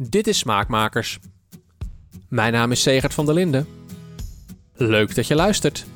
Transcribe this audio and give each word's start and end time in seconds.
Dit 0.00 0.26
is 0.26 0.38
Smaakmakers. 0.38 1.18
Mijn 2.28 2.52
naam 2.52 2.72
is 2.72 2.82
Segert 2.82 3.14
van 3.14 3.26
der 3.26 3.34
Linden. 3.34 3.66
Leuk 4.74 5.14
dat 5.14 5.26
je 5.26 5.34
luistert. 5.34 5.86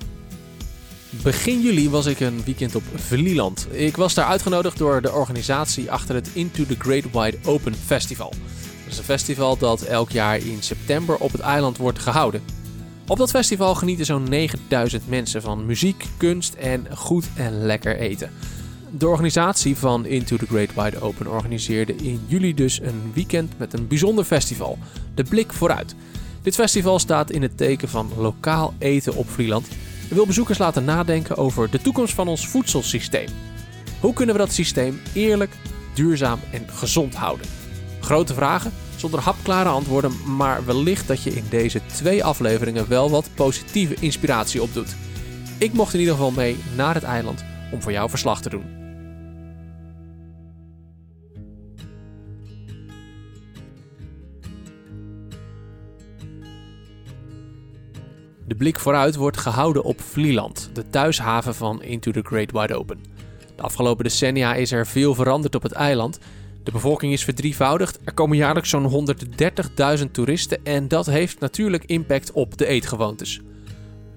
Begin 1.10 1.60
juli 1.60 1.90
was 1.90 2.06
ik 2.06 2.20
een 2.20 2.44
weekend 2.44 2.74
op 2.74 2.82
Vlieland. 2.94 3.66
Ik 3.70 3.96
was 3.96 4.14
daar 4.14 4.24
uitgenodigd 4.24 4.78
door 4.78 5.02
de 5.02 5.12
organisatie 5.12 5.90
achter 5.90 6.14
het 6.14 6.30
Into 6.32 6.64
the 6.66 6.76
Great 6.78 7.10
Wide 7.12 7.38
Open 7.44 7.74
Festival. 7.74 8.30
Dat 8.84 8.92
is 8.92 8.98
een 8.98 9.04
festival 9.04 9.56
dat 9.58 9.82
elk 9.82 10.10
jaar 10.10 10.36
in 10.36 10.62
september 10.62 11.16
op 11.16 11.32
het 11.32 11.40
eiland 11.40 11.76
wordt 11.76 11.98
gehouden. 11.98 12.42
Op 13.06 13.18
dat 13.18 13.30
festival 13.30 13.74
genieten 13.74 14.06
zo'n 14.06 14.28
9000 14.28 15.08
mensen 15.08 15.42
van 15.42 15.66
muziek, 15.66 16.06
kunst 16.16 16.54
en 16.54 16.96
goed 16.96 17.26
en 17.36 17.66
lekker 17.66 17.96
eten. 17.96 18.30
De 18.98 19.08
organisatie 19.08 19.76
van 19.76 20.06
Into 20.06 20.36
the 20.36 20.46
Great 20.46 20.74
Wide 20.74 21.00
Open 21.00 21.26
organiseerde 21.26 21.94
in 21.94 22.24
juli 22.26 22.54
dus 22.54 22.80
een 22.80 23.10
weekend 23.14 23.58
met 23.58 23.72
een 23.72 23.86
bijzonder 23.86 24.24
festival, 24.24 24.78
de 25.14 25.22
Blik 25.22 25.52
Vooruit. 25.52 25.94
Dit 26.42 26.54
festival 26.54 26.98
staat 26.98 27.30
in 27.30 27.42
het 27.42 27.56
teken 27.56 27.88
van 27.88 28.10
lokaal 28.16 28.74
eten 28.78 29.14
op 29.14 29.30
Vlieland 29.30 29.68
en 30.08 30.14
wil 30.14 30.26
bezoekers 30.26 30.58
laten 30.58 30.84
nadenken 30.84 31.36
over 31.36 31.70
de 31.70 31.80
toekomst 31.80 32.14
van 32.14 32.28
ons 32.28 32.48
voedselsysteem. 32.48 33.28
Hoe 34.00 34.12
kunnen 34.12 34.34
we 34.34 34.40
dat 34.40 34.52
systeem 34.52 35.00
eerlijk, 35.12 35.52
duurzaam 35.94 36.38
en 36.50 36.68
gezond 36.68 37.14
houden? 37.14 37.46
Grote 38.00 38.34
vragen 38.34 38.72
zonder 38.96 39.20
hapklare 39.20 39.68
antwoorden, 39.68 40.12
maar 40.36 40.64
wellicht 40.64 41.08
dat 41.08 41.22
je 41.22 41.34
in 41.34 41.44
deze 41.48 41.80
twee 41.86 42.24
afleveringen 42.24 42.88
wel 42.88 43.10
wat 43.10 43.30
positieve 43.34 43.94
inspiratie 44.00 44.62
opdoet. 44.62 44.96
Ik 45.58 45.72
mocht 45.72 45.94
in 45.94 46.00
ieder 46.00 46.14
geval 46.14 46.30
mee 46.30 46.56
naar 46.76 46.94
het 46.94 47.04
eiland 47.04 47.44
om 47.70 47.82
voor 47.82 47.92
jou 47.92 48.10
verslag 48.10 48.42
te 48.42 48.48
doen. 48.48 48.81
De 58.46 58.54
blik 58.54 58.78
vooruit 58.78 59.14
wordt 59.14 59.36
gehouden 59.36 59.82
op 59.82 60.00
Vlieland, 60.00 60.70
de 60.72 60.90
thuishaven 60.90 61.54
van 61.54 61.82
Into 61.82 62.10
the 62.10 62.22
Great 62.22 62.50
Wide 62.52 62.76
Open. 62.76 62.98
De 63.56 63.62
afgelopen 63.62 64.04
decennia 64.04 64.54
is 64.54 64.72
er 64.72 64.86
veel 64.86 65.14
veranderd 65.14 65.54
op 65.54 65.62
het 65.62 65.72
eiland. 65.72 66.18
De 66.62 66.70
bevolking 66.70 67.12
is 67.12 67.24
verdrievoudigd, 67.24 67.98
er 68.04 68.14
komen 68.14 68.36
jaarlijks 68.36 68.70
zo'n 68.70 69.06
130.000 69.98 70.10
toeristen 70.10 70.64
en 70.64 70.88
dat 70.88 71.06
heeft 71.06 71.40
natuurlijk 71.40 71.84
impact 71.84 72.32
op 72.32 72.58
de 72.58 72.66
eetgewoontes. 72.66 73.40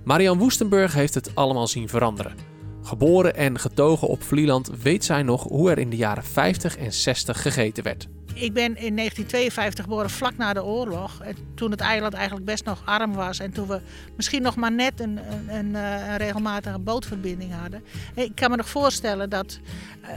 Marian 0.04 0.38
Woestenburg 0.38 0.94
heeft 0.94 1.14
het 1.14 1.36
allemaal 1.36 1.68
zien 1.68 1.90
veranderen. 1.90 2.36
Geboren 2.82 3.36
en 3.36 3.60
getogen 3.60 4.08
op 4.08 4.24
Vlieland 4.24 4.70
weet 4.82 5.06
zij 5.06 5.24
nog 5.24 5.44
hoe 5.44 5.72
er 5.72 5.78
in 5.78 5.90
de 5.90 5.96
jaren 5.96 6.24
50 6.24 6.78
en 6.78 6.94
60 6.94 7.42
gegeten 7.42 7.84
werd. 7.84 8.08
Ik 8.36 8.54
ben 8.54 8.76
in 8.78 8.96
1952 8.96 9.84
geboren, 9.84 10.10
vlak 10.10 10.38
na 10.38 10.54
de 10.54 10.64
oorlog. 10.64 11.22
Toen 11.54 11.72
het 11.72 11.80
eiland 11.80 12.14
eigenlijk 12.14 12.46
best 12.46 12.66
nog 12.66 12.82
arm 12.86 13.14
was. 13.14 13.40
En 13.40 13.52
toen 13.52 13.68
we 13.68 13.82
misschien 14.16 14.42
nog 14.42 14.56
maar 14.56 14.72
net 14.72 15.00
een, 15.00 15.20
een, 15.32 15.56
een, 15.56 15.76
eh, 15.76 16.08
een 16.08 16.18
regelmatige 16.18 16.80
bootverbinding 16.80 17.54
hadden. 17.54 17.84
Ik 18.16 18.32
kan 18.36 18.50
me 18.50 18.56
nog 18.56 18.70
voorstellen 18.70 19.30
dat 19.30 19.60
eh, 20.02 20.10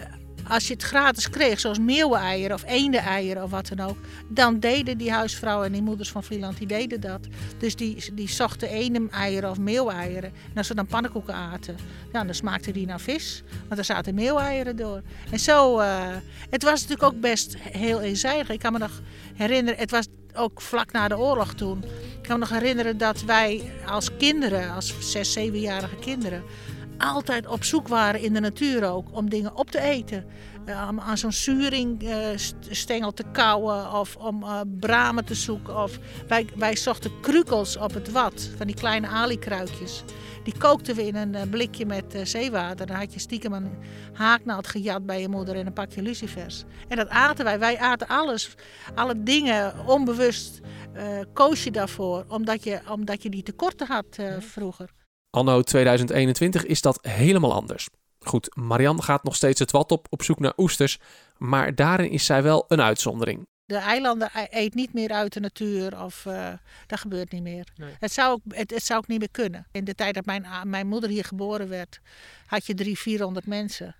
als 0.48 0.66
je 0.66 0.72
het 0.72 0.82
gratis 0.82 1.30
kreeg, 1.30 1.60
zoals 1.60 1.78
meeuweneieren 1.78 2.56
of 2.56 2.64
eendeneieren 2.66 3.42
of 3.42 3.50
wat 3.50 3.68
dan 3.68 3.88
ook, 3.88 3.96
dan 4.28 4.60
deden 4.60 4.98
die 4.98 5.12
huisvrouwen 5.12 5.66
en 5.66 5.72
die 5.72 5.82
moeders 5.82 6.10
van 6.10 6.24
Vlieland, 6.24 6.58
die 6.58 6.66
deden 6.66 7.00
dat. 7.00 7.20
Dus 7.58 7.76
die, 7.76 8.14
die 8.14 8.28
zochten 8.28 8.68
eendeneieren 8.68 9.50
of 9.50 9.58
meeuweieren. 9.58 10.32
En 10.50 10.56
als 10.56 10.66
ze 10.66 10.74
dan 10.74 10.86
pannenkoeken 10.86 11.34
aten, 11.34 11.76
ja, 12.12 12.24
dan 12.24 12.34
smaakte 12.34 12.72
die 12.72 12.86
naar 12.86 13.00
vis, 13.00 13.42
want 13.66 13.78
er 13.78 13.84
zaten 13.84 14.14
meeuweieren 14.14 14.76
door. 14.76 15.02
En 15.30 15.38
zo, 15.38 15.80
uh, 15.80 16.06
het 16.50 16.62
was 16.62 16.80
natuurlijk 16.80 17.12
ook 17.14 17.20
best 17.20 17.56
heel 17.58 18.00
eenzijdig. 18.00 18.50
Ik 18.50 18.58
kan 18.58 18.72
me 18.72 18.78
nog 18.78 19.00
herinneren, 19.34 19.78
het 19.78 19.90
was 19.90 20.06
ook 20.34 20.60
vlak 20.60 20.92
na 20.92 21.08
de 21.08 21.18
oorlog 21.18 21.54
toen. 21.54 21.84
Ik 22.22 22.22
kan 22.22 22.38
me 22.38 22.46
nog 22.46 22.58
herinneren 22.58 22.98
dat 22.98 23.22
wij 23.22 23.72
als 23.86 24.16
kinderen, 24.16 24.70
als 24.74 24.94
zes, 25.00 25.32
zevenjarige 25.32 25.96
kinderen, 25.96 26.42
altijd 26.98 27.46
op 27.46 27.64
zoek 27.64 27.88
waren 27.88 28.20
in 28.20 28.32
de 28.32 28.40
natuur 28.40 28.90
ook 28.90 29.08
om 29.12 29.30
dingen 29.30 29.56
op 29.56 29.70
te 29.70 29.80
eten. 29.80 30.24
Uh, 30.66 30.88
aan 30.98 31.18
zo'n 31.18 31.32
zuringstengel 31.32 33.08
uh, 33.08 33.14
te 33.14 33.24
kauwen 33.32 33.92
of 33.92 34.16
om 34.16 34.42
uh, 34.42 34.60
bramen 34.80 35.24
te 35.24 35.34
zoeken. 35.34 35.82
Of 35.82 35.98
wij, 36.26 36.46
wij 36.56 36.76
zochten 36.76 37.20
krukels 37.20 37.76
op 37.76 37.94
het 37.94 38.10
wat, 38.10 38.50
van 38.56 38.66
die 38.66 38.76
kleine 38.76 39.06
alikruikjes. 39.06 40.04
Die 40.44 40.58
kookten 40.58 40.94
we 40.94 41.06
in 41.06 41.16
een 41.16 41.48
blikje 41.48 41.86
met 41.86 42.18
zeewater. 42.22 42.86
Dan 42.86 42.96
had 42.96 43.12
je 43.12 43.20
stiekem 43.20 43.52
een 43.52 43.78
haaknaald 44.12 44.66
gejat 44.66 45.06
bij 45.06 45.20
je 45.20 45.28
moeder 45.28 45.56
en 45.56 45.66
een 45.66 45.72
pakje 45.72 46.02
lucifers. 46.02 46.64
En 46.88 46.96
dat 46.96 47.08
aten 47.08 47.44
wij. 47.44 47.58
Wij 47.58 47.78
aten 47.78 48.06
alles, 48.06 48.54
alle 48.94 49.22
dingen 49.22 49.86
onbewust 49.86 50.60
koos 51.32 51.64
je 51.64 51.70
daarvoor, 51.70 52.24
omdat 52.28 52.64
je, 52.64 52.80
omdat 52.90 53.22
je 53.22 53.30
die 53.30 53.42
tekorten 53.42 53.86
had 53.86 54.18
vroeger. 54.38 54.97
Anno 55.38 55.62
2021 55.62 56.64
is 56.64 56.80
dat 56.80 56.98
helemaal 57.02 57.52
anders. 57.52 57.88
Goed, 58.18 58.56
Marianne 58.56 59.02
gaat 59.02 59.22
nog 59.24 59.36
steeds 59.36 59.60
het 59.60 59.70
wat 59.70 59.92
op 59.92 60.06
op 60.10 60.22
zoek 60.22 60.38
naar 60.38 60.52
oesters, 60.56 60.98
maar 61.36 61.74
daarin 61.74 62.10
is 62.10 62.24
zij 62.24 62.42
wel 62.42 62.64
een 62.68 62.80
uitzondering. 62.80 63.46
De 63.64 63.76
eilanden 63.76 64.30
e- 64.34 64.46
eet 64.50 64.74
niet 64.74 64.92
meer 64.92 65.10
uit 65.10 65.32
de 65.32 65.40
natuur 65.40 66.02
of 66.04 66.24
uh, 66.24 66.52
dat 66.86 67.00
gebeurt 67.00 67.32
niet 67.32 67.42
meer. 67.42 67.68
Nee. 67.76 67.94
Het, 67.98 68.12
zou 68.12 68.32
ook, 68.32 68.40
het, 68.48 68.70
het, 68.70 68.84
zou 68.84 68.98
ook 68.98 69.06
niet 69.06 69.18
meer 69.18 69.30
kunnen. 69.30 69.66
In 69.72 69.84
de 69.84 69.94
tijd 69.94 70.14
dat 70.14 70.24
mijn, 70.24 70.46
mijn 70.64 70.86
moeder 70.86 71.10
hier 71.10 71.24
geboren 71.24 71.68
werd, 71.68 72.00
had 72.46 72.66
je 72.66 72.74
drie, 72.74 72.98
vierhonderd 72.98 73.46
mensen. 73.46 73.94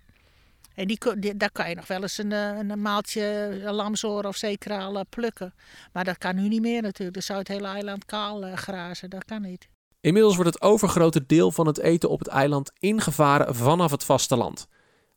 En 0.75 0.87
die, 0.87 0.99
die, 1.19 1.37
daar 1.37 1.53
kan 1.53 1.69
je 1.69 1.75
nog 1.75 1.87
wel 1.87 2.03
eens 2.03 2.19
een, 2.19 2.33
eh, 2.33 2.59
een 2.59 2.83
maaltje 2.83 3.59
lamsoor 3.65 4.25
of 4.25 4.37
zeekraal 4.37 4.99
eh, 4.99 5.05
plukken. 5.09 5.55
Maar 5.93 6.05
dat 6.05 6.19
kan 6.19 6.35
nu 6.35 6.49
niet 6.49 6.63
meer 6.63 6.83
natuurlijk. 6.83 7.15
Dan 7.15 7.23
zou 7.23 7.39
het 7.39 7.49
hele 7.49 7.69
eiland 7.69 8.05
kaal 8.05 8.57
grazen. 8.57 9.11
Dat 9.11 9.25
kan 9.25 9.43
niet. 9.43 9.69
Inmiddels 10.09 10.37
wordt 10.37 10.55
het 10.55 10.63
overgrote 10.63 11.27
deel 11.27 11.53
van 11.53 11.67
het 11.67 11.79
eten 11.79 12.11
op 12.11 12.19
het 12.19 12.29
eiland 12.29 12.73
ingevaren 12.79 13.55
vanaf 13.55 13.91
het 13.91 14.05
vasteland. 14.05 14.69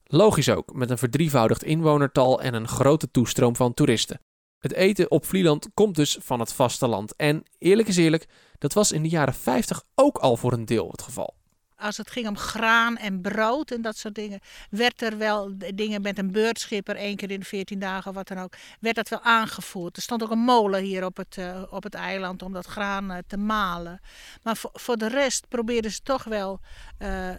Logisch 0.03 0.49
ook, 0.49 0.73
met 0.73 0.89
een 0.89 0.97
verdrievoudigd 0.97 1.63
inwonertal 1.63 2.41
en 2.41 2.53
een 2.53 2.67
grote 2.67 3.11
toestroom 3.11 3.55
van 3.55 3.73
toeristen. 3.73 4.21
Het 4.59 4.73
eten 4.73 5.11
op 5.11 5.25
Vlieland 5.25 5.69
komt 5.73 5.95
dus 5.95 6.17
van 6.21 6.39
het 6.39 6.53
vasteland. 6.53 7.15
En 7.15 7.43
eerlijk 7.57 7.87
is 7.87 7.97
eerlijk, 7.97 8.27
dat 8.57 8.73
was 8.73 8.91
in 8.91 9.01
de 9.01 9.09
jaren 9.09 9.33
50 9.33 9.83
ook 9.95 10.17
al 10.17 10.37
voor 10.37 10.53
een 10.53 10.65
deel 10.65 10.87
het 10.91 11.01
geval 11.01 11.35
als 11.81 11.97
het 11.97 12.11
ging 12.11 12.27
om 12.27 12.37
graan 12.37 12.97
en 12.97 13.21
brood 13.21 13.71
en 13.71 13.81
dat 13.81 13.97
soort 13.97 14.15
dingen, 14.15 14.39
werd 14.69 15.01
er 15.01 15.17
wel 15.17 15.51
dingen 15.75 16.01
met 16.01 16.17
een 16.17 16.31
beurtschipper, 16.31 16.95
één 16.95 17.15
keer 17.15 17.31
in 17.31 17.39
de 17.39 17.45
14 17.45 17.79
dagen, 17.79 18.13
wat 18.13 18.27
dan 18.27 18.37
ook, 18.37 18.53
werd 18.79 18.95
dat 18.95 19.09
wel 19.09 19.21
aangevoerd. 19.21 19.95
Er 19.95 20.01
stond 20.01 20.23
ook 20.23 20.31
een 20.31 20.39
molen 20.39 20.81
hier 20.81 21.05
op 21.05 21.17
het, 21.17 21.37
uh, 21.37 21.63
op 21.69 21.83
het 21.83 21.93
eiland 21.93 22.41
om 22.41 22.53
dat 22.53 22.65
graan 22.65 23.11
uh, 23.11 23.17
te 23.27 23.37
malen. 23.37 24.01
Maar 24.43 24.57
voor, 24.57 24.71
voor 24.73 24.97
de 24.97 25.07
rest 25.07 25.47
probeerden 25.47 25.91
ze 25.91 26.01
toch 26.01 26.23
wel 26.23 26.59
uh, 26.99 27.29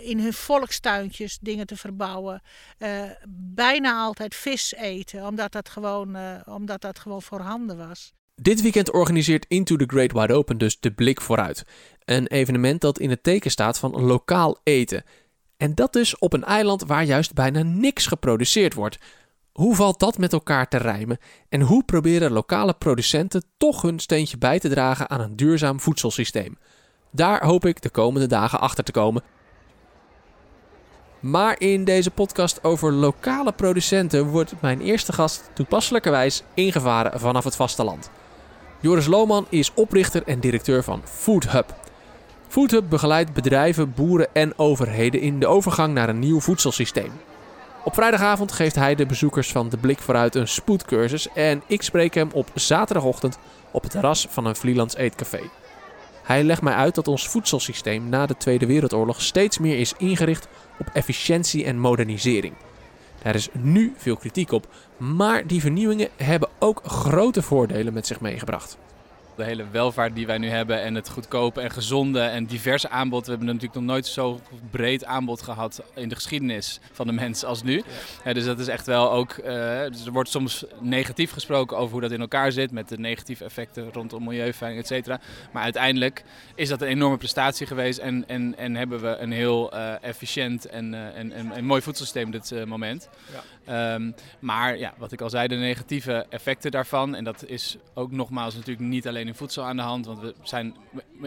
in 0.00 0.20
hun 0.20 0.32
volkstuintjes 0.32 1.38
dingen 1.40 1.66
te 1.66 1.76
verbouwen. 1.76 2.42
bijna 3.54 4.00
altijd 4.00 4.34
vis 4.34 4.74
eten, 4.74 5.26
omdat 5.26 5.52
dat 5.52 5.68
gewoon, 5.68 6.16
omdat 6.44 6.80
dat 6.80 6.98
gewoon 6.98 7.22
voorhanden 7.22 7.76
was. 7.88 8.12
Dit 8.40 8.62
weekend 8.62 8.92
organiseert 8.92 9.46
Into 9.48 9.76
the 9.76 9.84
Great 9.86 10.12
Wide 10.12 10.32
Open 10.32 10.58
dus 10.58 10.80
de 10.80 10.92
Blik 10.92 11.20
Vooruit. 11.20 11.64
Een 12.08 12.26
evenement 12.26 12.80
dat 12.80 12.98
in 12.98 13.10
het 13.10 13.22
teken 13.22 13.50
staat 13.50 13.78
van 13.78 13.90
lokaal 14.00 14.58
eten. 14.62 15.04
En 15.56 15.74
dat 15.74 15.92
dus 15.92 16.18
op 16.18 16.32
een 16.32 16.44
eiland 16.44 16.84
waar 16.84 17.04
juist 17.04 17.34
bijna 17.34 17.62
niks 17.62 18.06
geproduceerd 18.06 18.74
wordt. 18.74 18.98
Hoe 19.52 19.74
valt 19.74 20.00
dat 20.00 20.18
met 20.18 20.32
elkaar 20.32 20.68
te 20.68 20.76
rijmen? 20.76 21.18
En 21.48 21.60
hoe 21.60 21.84
proberen 21.84 22.32
lokale 22.32 22.74
producenten 22.74 23.44
toch 23.56 23.82
hun 23.82 23.98
steentje 23.98 24.38
bij 24.38 24.58
te 24.58 24.68
dragen 24.68 25.10
aan 25.10 25.20
een 25.20 25.36
duurzaam 25.36 25.80
voedselsysteem? 25.80 26.58
Daar 27.10 27.44
hoop 27.44 27.66
ik 27.66 27.82
de 27.82 27.90
komende 27.90 28.26
dagen 28.26 28.60
achter 28.60 28.84
te 28.84 28.92
komen. 28.92 29.22
Maar 31.20 31.60
in 31.60 31.84
deze 31.84 32.10
podcast 32.10 32.64
over 32.64 32.92
lokale 32.92 33.52
producenten 33.52 34.26
wordt 34.26 34.60
mijn 34.60 34.80
eerste 34.80 35.12
gast 35.12 35.50
toepasselijkerwijs 35.54 36.42
ingevaren 36.54 37.20
vanaf 37.20 37.44
het 37.44 37.56
vasteland. 37.56 38.10
Joris 38.80 39.06
Lohman 39.06 39.46
is 39.48 39.74
oprichter 39.74 40.22
en 40.26 40.40
directeur 40.40 40.84
van 40.84 41.02
Food 41.04 41.50
Hub. 41.50 41.87
Food 42.48 42.70
Hub 42.70 42.84
begeleidt 42.88 43.32
bedrijven, 43.32 43.92
boeren 43.94 44.28
en 44.32 44.58
overheden 44.58 45.20
in 45.20 45.40
de 45.40 45.46
overgang 45.46 45.94
naar 45.94 46.08
een 46.08 46.18
nieuw 46.18 46.40
voedselsysteem. 46.40 47.12
Op 47.84 47.94
vrijdagavond 47.94 48.52
geeft 48.52 48.74
hij 48.74 48.94
de 48.94 49.06
bezoekers 49.06 49.52
van 49.52 49.68
De 49.68 49.76
Blik 49.76 49.98
vooruit 49.98 50.34
een 50.34 50.48
spoedcursus 50.48 51.28
en 51.32 51.62
ik 51.66 51.82
spreek 51.82 52.14
hem 52.14 52.28
op 52.32 52.50
zaterdagochtend 52.54 53.38
op 53.70 53.82
het 53.82 53.90
terras 53.90 54.26
van 54.30 54.46
een 54.46 54.56
Vlielands 54.56 54.96
eetcafé. 54.96 55.40
Hij 56.22 56.44
legt 56.44 56.62
mij 56.62 56.74
uit 56.74 56.94
dat 56.94 57.08
ons 57.08 57.28
voedselsysteem 57.28 58.08
na 58.08 58.26
de 58.26 58.36
Tweede 58.36 58.66
Wereldoorlog 58.66 59.22
steeds 59.22 59.58
meer 59.58 59.78
is 59.78 59.94
ingericht 59.98 60.48
op 60.78 60.90
efficiëntie 60.92 61.64
en 61.64 61.78
modernisering. 61.78 62.54
Er 63.22 63.34
is 63.34 63.48
nu 63.52 63.94
veel 63.96 64.16
kritiek 64.16 64.52
op, 64.52 64.66
maar 64.96 65.46
die 65.46 65.60
vernieuwingen 65.60 66.08
hebben 66.16 66.48
ook 66.58 66.80
grote 66.84 67.42
voordelen 67.42 67.92
met 67.92 68.06
zich 68.06 68.20
meegebracht. 68.20 68.78
De 69.38 69.44
hele 69.44 69.64
welvaart 69.70 70.14
die 70.14 70.26
wij 70.26 70.38
nu 70.38 70.48
hebben 70.48 70.82
en 70.82 70.94
het 70.94 71.08
goedkope 71.08 71.60
en 71.60 71.70
gezonde 71.70 72.20
en 72.20 72.44
diverse 72.44 72.88
aanbod. 72.88 73.24
We 73.24 73.30
hebben 73.30 73.46
natuurlijk 73.46 73.74
nog 73.74 73.84
nooit 73.84 74.06
zo 74.06 74.40
breed 74.70 75.04
aanbod 75.04 75.42
gehad 75.42 75.82
in 75.94 76.08
de 76.08 76.14
geschiedenis 76.14 76.80
van 76.92 77.06
de 77.06 77.12
mens 77.12 77.44
als 77.44 77.62
nu. 77.62 77.82
Dus 78.32 78.44
dat 78.44 78.58
is 78.58 78.68
echt 78.68 78.86
wel 78.86 79.12
ook. 79.12 79.36
Uh, 79.36 79.44
dus 79.90 80.06
er 80.06 80.12
wordt 80.12 80.30
soms 80.30 80.64
negatief 80.80 81.32
gesproken 81.32 81.76
over 81.76 81.92
hoe 81.92 82.00
dat 82.00 82.10
in 82.10 82.20
elkaar 82.20 82.52
zit. 82.52 82.70
Met 82.70 82.88
de 82.88 82.98
negatieve 82.98 83.44
effecten 83.44 83.92
rondom 83.92 84.24
milieuveiling, 84.24 84.80
et 84.82 84.86
cetera. 84.86 85.20
Maar 85.52 85.62
uiteindelijk 85.62 86.24
is 86.54 86.68
dat 86.68 86.82
een 86.82 86.88
enorme 86.88 87.16
prestatie 87.16 87.66
geweest. 87.66 87.98
En, 87.98 88.24
en, 88.28 88.56
en 88.56 88.74
hebben 88.74 89.00
we 89.00 89.16
een 89.16 89.32
heel 89.32 89.74
uh, 89.74 90.02
efficiënt 90.02 90.66
en, 90.66 90.92
uh, 90.92 91.16
en, 91.16 91.32
en, 91.32 91.52
en, 91.52 91.64
mooi 91.64 91.82
voedselsysteem 91.82 92.30
dit 92.30 92.66
moment. 92.66 93.08
Ja. 93.32 93.42
Um, 93.70 94.14
maar 94.38 94.78
ja, 94.78 94.94
wat 94.98 95.12
ik 95.12 95.20
al 95.20 95.30
zei, 95.30 95.48
de 95.48 95.54
negatieve 95.54 96.26
effecten 96.28 96.70
daarvan. 96.70 97.14
En 97.14 97.24
dat 97.24 97.44
is 97.46 97.76
ook 97.94 98.10
nogmaals 98.10 98.54
natuurlijk 98.54 98.88
niet 98.88 99.08
alleen 99.08 99.26
in 99.26 99.34
voedsel 99.34 99.64
aan 99.64 99.76
de 99.76 99.82
hand. 99.82 100.06
Want 100.06 100.20
we 100.20 100.34
zijn 100.42 100.74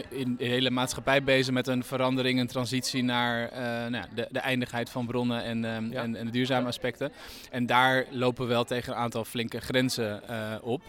in 0.08 0.36
de 0.36 0.44
hele 0.44 0.70
maatschappij 0.70 1.22
bezig 1.22 1.54
met 1.54 1.66
een 1.66 1.84
verandering, 1.84 2.40
een 2.40 2.46
transitie 2.46 3.02
naar 3.02 3.50
nou, 3.90 4.04
de, 4.14 4.28
de 4.30 4.38
eindigheid 4.38 4.90
van 4.90 5.06
bronnen 5.06 5.42
en, 5.44 5.64
um, 5.64 5.92
ja. 5.92 6.02
en, 6.02 6.16
en 6.16 6.26
de 6.26 6.32
duurzame 6.32 6.66
aspecten. 6.66 7.12
En 7.50 7.66
daar 7.66 8.06
lopen 8.10 8.46
we 8.46 8.52
wel 8.52 8.64
tegen 8.64 8.92
een 8.92 8.98
aantal 8.98 9.24
flinke 9.24 9.60
grenzen 9.60 10.22
uh, 10.30 10.54
op. 10.62 10.82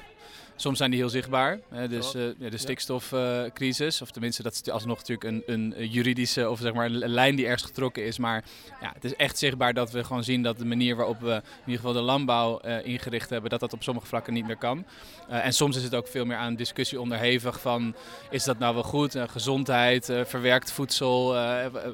Soms 0.55 0.77
zijn 0.77 0.91
die 0.91 0.99
heel 0.99 1.09
zichtbaar. 1.09 1.59
Hè, 1.69 1.87
dus 1.87 2.15
uh, 2.15 2.23
de 2.37 2.57
stikstofcrisis, 2.57 3.95
uh, 3.95 4.01
of 4.01 4.11
tenminste 4.11 4.43
dat 4.43 4.53
is 4.53 4.71
alsnog 4.71 4.97
natuurlijk 4.97 5.23
een, 5.23 5.43
een 5.45 5.87
juridische 5.89 6.49
of 6.49 6.59
zeg 6.59 6.73
maar 6.73 6.85
een 6.85 7.09
lijn 7.09 7.35
die 7.35 7.45
ergens 7.45 7.63
getrokken 7.63 8.05
is. 8.05 8.17
Maar 8.17 8.43
ja, 8.81 8.91
het 8.93 9.03
is 9.03 9.15
echt 9.15 9.37
zichtbaar 9.37 9.73
dat 9.73 9.91
we 9.91 10.03
gewoon 10.03 10.23
zien 10.23 10.43
dat 10.43 10.57
de 10.57 10.65
manier 10.65 10.95
waarop 10.95 11.19
we 11.19 11.33
in 11.33 11.41
ieder 11.65 11.75
geval 11.75 11.93
de 11.93 12.01
landbouw 12.01 12.59
uh, 12.65 12.85
ingericht 12.85 13.29
hebben, 13.29 13.49
dat 13.49 13.59
dat 13.59 13.73
op 13.73 13.83
sommige 13.83 14.07
vlakken 14.07 14.33
niet 14.33 14.45
meer 14.45 14.57
kan. 14.57 14.85
en 15.27 15.53
soms 15.53 15.77
is 15.77 15.83
het 15.83 15.95
ook 15.95 16.07
veel 16.07 16.25
meer 16.25 16.37
aan 16.37 16.55
discussie 16.55 17.01
onderhevig 17.01 17.61
van 17.61 17.95
is 18.29 18.43
dat 18.43 18.59
nou 18.59 18.73
wel 18.73 18.83
goed? 18.83 19.17
gezondheid, 19.27 20.05
verwerkt 20.05 20.71
voedsel. 20.71 21.37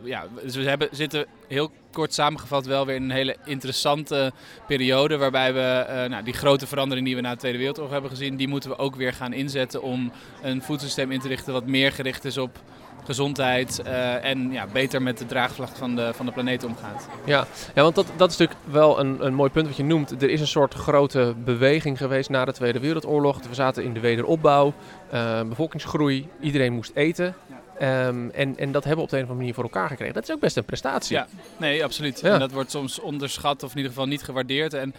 ja, 0.03 0.27
dus 0.43 0.55
we 0.55 0.63
hebben, 0.63 0.89
zitten 0.91 1.25
heel 1.47 1.71
kort 1.91 2.13
samengevat 2.13 2.65
wel 2.65 2.85
weer 2.85 2.95
een 2.95 3.11
hele 3.11 3.35
interessante 3.45 4.31
periode. 4.67 5.17
Waarbij 5.17 5.53
we 5.53 5.85
uh, 5.89 6.09
nou, 6.09 6.23
die 6.23 6.33
grote 6.33 6.67
verandering 6.67 7.05
die 7.05 7.15
we 7.15 7.21
na 7.21 7.31
de 7.31 7.37
Tweede 7.37 7.57
Wereldoorlog 7.57 7.91
hebben 7.91 8.09
gezien, 8.09 8.35
die 8.35 8.47
moeten 8.47 8.69
we 8.69 8.77
ook 8.77 8.95
weer 8.95 9.13
gaan 9.13 9.33
inzetten 9.33 9.81
om 9.81 10.11
een 10.41 10.61
voedselsysteem 10.61 11.11
in 11.11 11.19
te 11.19 11.27
richten 11.27 11.53
wat 11.53 11.65
meer 11.65 11.91
gericht 11.91 12.25
is 12.25 12.37
op 12.37 12.61
gezondheid 13.05 13.81
uh, 13.85 14.25
en 14.25 14.51
ja, 14.51 14.67
beter 14.73 15.01
met 15.01 15.17
de 15.17 15.25
draagvlak 15.25 15.69
van 15.69 15.95
de, 15.95 16.11
van 16.13 16.25
de 16.25 16.31
planeet 16.31 16.63
omgaat. 16.63 17.07
Ja, 17.25 17.47
ja 17.75 17.81
want 17.81 17.95
dat, 17.95 18.05
dat 18.15 18.31
is 18.31 18.37
natuurlijk 18.37 18.71
wel 18.71 18.99
een, 18.99 19.25
een 19.25 19.33
mooi 19.33 19.49
punt 19.49 19.67
wat 19.67 19.77
je 19.77 19.83
noemt. 19.83 20.21
Er 20.21 20.29
is 20.29 20.41
een 20.41 20.47
soort 20.47 20.73
grote 20.73 21.33
beweging 21.43 21.97
geweest 21.97 22.29
na 22.29 22.45
de 22.45 22.53
Tweede 22.53 22.79
Wereldoorlog. 22.79 23.39
We 23.47 23.55
zaten 23.55 23.83
in 23.83 23.93
de 23.93 23.99
wederopbouw, 23.99 24.73
uh, 25.13 25.41
bevolkingsgroei, 25.41 26.27
iedereen 26.39 26.73
moest 26.73 26.91
eten. 26.93 27.35
Um, 27.81 28.29
en, 28.29 28.57
en 28.57 28.71
dat 28.71 28.83
hebben 28.83 28.95
we 28.95 29.01
op 29.01 29.09
de 29.09 29.17
een 29.17 29.23
of 29.23 29.29
andere 29.29 29.35
manier 29.35 29.53
voor 29.53 29.63
elkaar 29.63 29.87
gekregen. 29.87 30.13
Dat 30.13 30.23
is 30.23 30.31
ook 30.31 30.39
best 30.39 30.57
een 30.57 30.65
prestatie. 30.65 31.15
Ja, 31.15 31.27
nee, 31.57 31.83
absoluut. 31.83 32.19
Ja. 32.21 32.33
En 32.33 32.39
dat 32.39 32.51
wordt 32.51 32.71
soms 32.71 32.99
onderschat 32.99 33.63
of 33.63 33.71
in 33.71 33.77
ieder 33.77 33.91
geval 33.91 34.07
niet 34.07 34.23
gewaardeerd. 34.23 34.73
En 34.73 34.93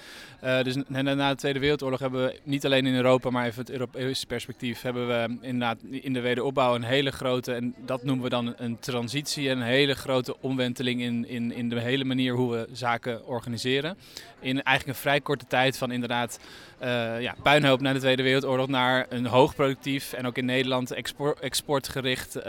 uh, 0.44 0.62
dus 0.62 0.76
na 0.88 1.30
de 1.30 1.36
Tweede 1.36 1.58
Wereldoorlog 1.58 1.98
hebben 1.98 2.24
we 2.24 2.38
niet 2.42 2.64
alleen 2.64 2.86
in 2.86 2.94
Europa, 2.94 3.30
maar 3.30 3.46
even 3.46 3.60
het 3.60 3.70
Europese 3.70 4.26
perspectief, 4.26 4.82
hebben 4.82 5.08
we 5.08 5.36
inderdaad 5.40 5.78
in 5.90 6.12
de 6.12 6.20
wederopbouw 6.20 6.74
een 6.74 6.82
hele 6.82 7.10
grote, 7.10 7.52
en 7.52 7.74
dat 7.84 8.04
noemen 8.04 8.24
we 8.24 8.30
dan 8.30 8.54
een 8.56 8.78
transitie, 8.78 9.48
een 9.48 9.62
hele 9.62 9.94
grote 9.94 10.36
omwenteling 10.40 11.00
in, 11.00 11.28
in, 11.28 11.52
in 11.52 11.68
de 11.68 11.80
hele 11.80 12.04
manier 12.04 12.34
hoe 12.34 12.52
we 12.52 12.68
zaken 12.72 13.26
organiseren. 13.26 13.98
In 14.40 14.62
eigenlijk 14.62 14.96
een 14.96 15.02
vrij 15.02 15.20
korte 15.20 15.46
tijd 15.46 15.78
van 15.78 15.90
inderdaad 15.90 16.38
uh, 16.82 17.20
ja, 17.20 17.34
puinhoop 17.42 17.80
na 17.80 17.92
de 17.92 17.98
Tweede 17.98 18.22
Wereldoorlog 18.22 18.68
naar 18.68 19.06
een 19.08 19.26
hoogproductief 19.26 20.12
en 20.12 20.26
ook 20.26 20.36
in 20.36 20.44
Nederland 20.44 20.90
export, 20.90 21.40
exportgericht 21.40 22.36
uh, 22.36 22.44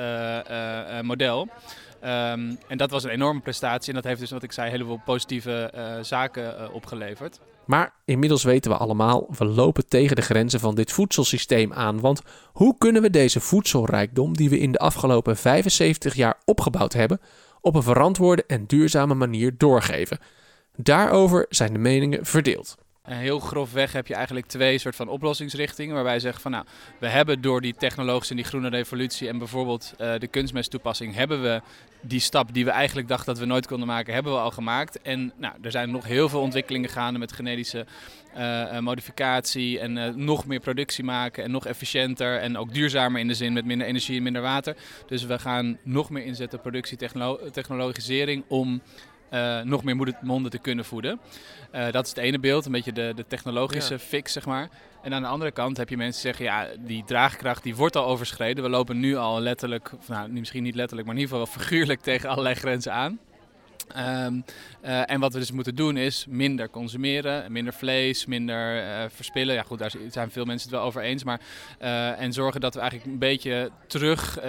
uh, 0.50 1.02
model. 1.02 1.48
Um, 2.04 2.58
en 2.68 2.78
dat 2.78 2.92
was 2.92 3.04
een 3.04 3.10
enorme 3.10 3.42
prestatie 3.42 3.90
en 3.90 3.96
dat 3.96 4.04
heeft 4.04 4.20
dus, 4.20 4.32
wat 4.32 4.44
ik 4.44 4.52
zei, 4.52 4.70
heel 4.70 4.86
veel 4.86 5.02
positieve 5.06 5.74
zaken 6.02 6.74
opgeleverd. 6.74 7.40
Maar 7.66 7.94
inmiddels 8.06 8.44
weten 8.44 8.72
we 8.72 8.78
allemaal, 8.78 9.28
we 9.38 9.46
lopen 9.46 9.88
tegen 9.88 10.16
de 10.16 10.22
grenzen 10.22 10.60
van 10.60 10.76
dit 10.76 10.92
voedselsysteem 10.92 11.74
aan. 11.74 12.00
Want 12.00 12.22
hoe 12.52 12.76
kunnen 12.78 13.02
we 13.02 13.10
deze 13.10 13.40
voedselrijkdom 13.40 14.38
die 14.38 14.50
we 14.50 14.60
in 14.60 14.72
de 14.72 14.78
afgelopen 14.78 15.38
75 15.38 16.16
jaar 16.16 16.38
opgebouwd 16.46 16.94
hebben, 16.94 17.20
op 17.62 17.76
een 17.76 17.84
verantwoorde 17.84 18.44
en 18.48 18.66
duurzame 18.66 19.14
manier 19.14 19.58
doorgeven? 19.58 20.20
Daarover 20.76 21.46
zijn 21.50 21.74
de 21.74 21.80
meningen 21.80 22.26
verdeeld. 22.26 22.78
Heel 23.02 23.40
grofweg 23.40 23.92
heb 23.92 24.08
je 24.08 24.16
eigenlijk 24.16 24.46
twee 24.46 24.78
soort 24.78 24.96
van 24.96 25.08
oplossingsrichtingen. 25.08 25.94
Waarbij 25.94 26.14
je 26.14 26.20
zegt 26.20 26.42
van 26.42 26.52
nou, 26.52 26.66
we 27.00 27.08
hebben 27.08 27.42
door 27.42 27.62
die 27.62 27.74
technologische 27.74 28.32
en 28.32 28.40
die 28.40 28.46
groene 28.46 28.70
revolutie 28.70 29.28
en 29.28 29.38
bijvoorbeeld 29.38 29.94
uh, 30.00 30.14
de 30.18 30.28
kunstmesttoepassing, 30.28 31.16
hebben 31.16 31.42
we 31.42 31.62
die 32.02 32.20
stap 32.20 32.54
die 32.54 32.66
we 32.66 32.72
eigenlijk 32.72 33.08
dachten 33.08 33.26
dat 33.26 33.38
we 33.38 33.46
nooit 33.46 33.68
konden 33.68 33.88
maken, 33.88 34.14
hebben 34.14 34.34
we 34.34 34.40
al 34.40 34.52
gemaakt. 34.52 35.02
En 35.02 35.34
nou, 35.38 35.54
er 35.62 35.72
zijn 35.72 35.92
nog 35.92 36.06
heel 36.06 36.30
veel 36.30 36.42
ontwikkelingen 36.42 36.90
gaande 36.90 37.20
met 37.20 37.32
genetische 37.32 37.86
uh, 38.38 38.80
modificatie 38.80 39.80
en 39.80 40.26
nog 40.26 40.46
meer 40.46 40.60
productie 40.60 41.04
maken 41.04 41.44
en 41.44 41.52
nog 41.52 41.66
efficiënter 41.66 42.40
en 42.40 42.58
ook 42.58 42.74
duurzamer 42.74 43.20
in 43.20 43.28
de 43.28 43.34
zin 43.34 43.54
met 43.54 43.66
minder 43.66 43.88
energie 43.88 44.18
en 44.18 44.24
minder 44.24 44.42
water. 44.42 44.76
Dus 45.08 45.24
we 45.24 45.40
gaan 45.40 45.78
nog 45.84 46.10
meer 46.10 46.24
inzetten 46.24 46.58
op 46.58 46.64
productietechnologisering 46.64 48.44
om 48.48 48.82
uh, 49.32 49.62
nog 49.62 49.84
meer 49.84 50.16
monden 50.22 50.52
te 50.52 50.58
kunnen 50.58 50.86
voeden. 50.86 51.20
Uh, 51.76 51.92
dat 51.92 52.04
is 52.04 52.10
het 52.10 52.20
ene 52.20 52.40
beeld, 52.40 52.66
een 52.66 52.72
beetje 52.72 52.94
de, 52.94 53.14
de 53.16 53.26
technologische 53.28 53.94
ja. 53.94 54.00
fix, 54.00 54.34
zeg 54.34 54.46
maar. 54.46 54.70
En 55.02 55.14
aan 55.14 55.22
de 55.22 55.28
andere 55.28 55.52
kant 55.52 55.78
heb 55.78 55.90
je 55.90 55.98
mensen 55.98 56.24
die 56.24 56.34
zeggen, 56.34 56.46
ja, 56.46 56.86
die 56.88 57.04
draagkracht 57.04 57.64
die 57.64 57.76
wordt 57.76 57.96
al 57.96 58.06
overschreden. 58.06 58.64
We 58.64 58.70
lopen 58.70 59.00
nu 59.00 59.16
al 59.16 59.40
letterlijk, 59.40 59.92
nou 60.08 60.30
misschien 60.30 60.64
niet 60.64 60.76
letterlijk, 60.76 61.08
maar 61.08 61.18
in 61.18 61.22
ieder 61.22 61.38
geval 61.38 61.54
figuurlijk 61.62 62.02
tegen 62.12 62.30
allerlei 62.30 62.56
grenzen 62.56 62.94
aan. 62.94 63.20
Um, 63.98 64.46
uh, 64.86 65.12
en 65.12 65.20
wat 65.20 65.34
we 65.34 65.40
dus 65.40 65.52
moeten 65.52 65.76
doen 65.76 65.98
is 65.98 66.26
minder 66.30 66.70
consumeren, 66.70 67.52
minder 67.52 67.74
vlees, 67.74 68.26
minder 68.26 68.84
uh, 68.84 69.04
verspillen. 69.10 69.56
Ja 69.56 69.64
goed, 69.64 69.80
daar 69.80 69.94
zijn 70.10 70.32
veel 70.32 70.46
mensen 70.46 70.70
het 70.70 70.78
wel 70.78 70.88
over 70.88 71.02
eens. 71.02 71.24
Maar, 71.24 71.42
uh, 71.82 72.20
en 72.22 72.34
zorgen 72.34 72.62
dat 72.62 72.74
we 72.74 72.80
eigenlijk 72.80 73.12
een 73.12 73.20
beetje 73.20 73.72
terug 73.88 74.40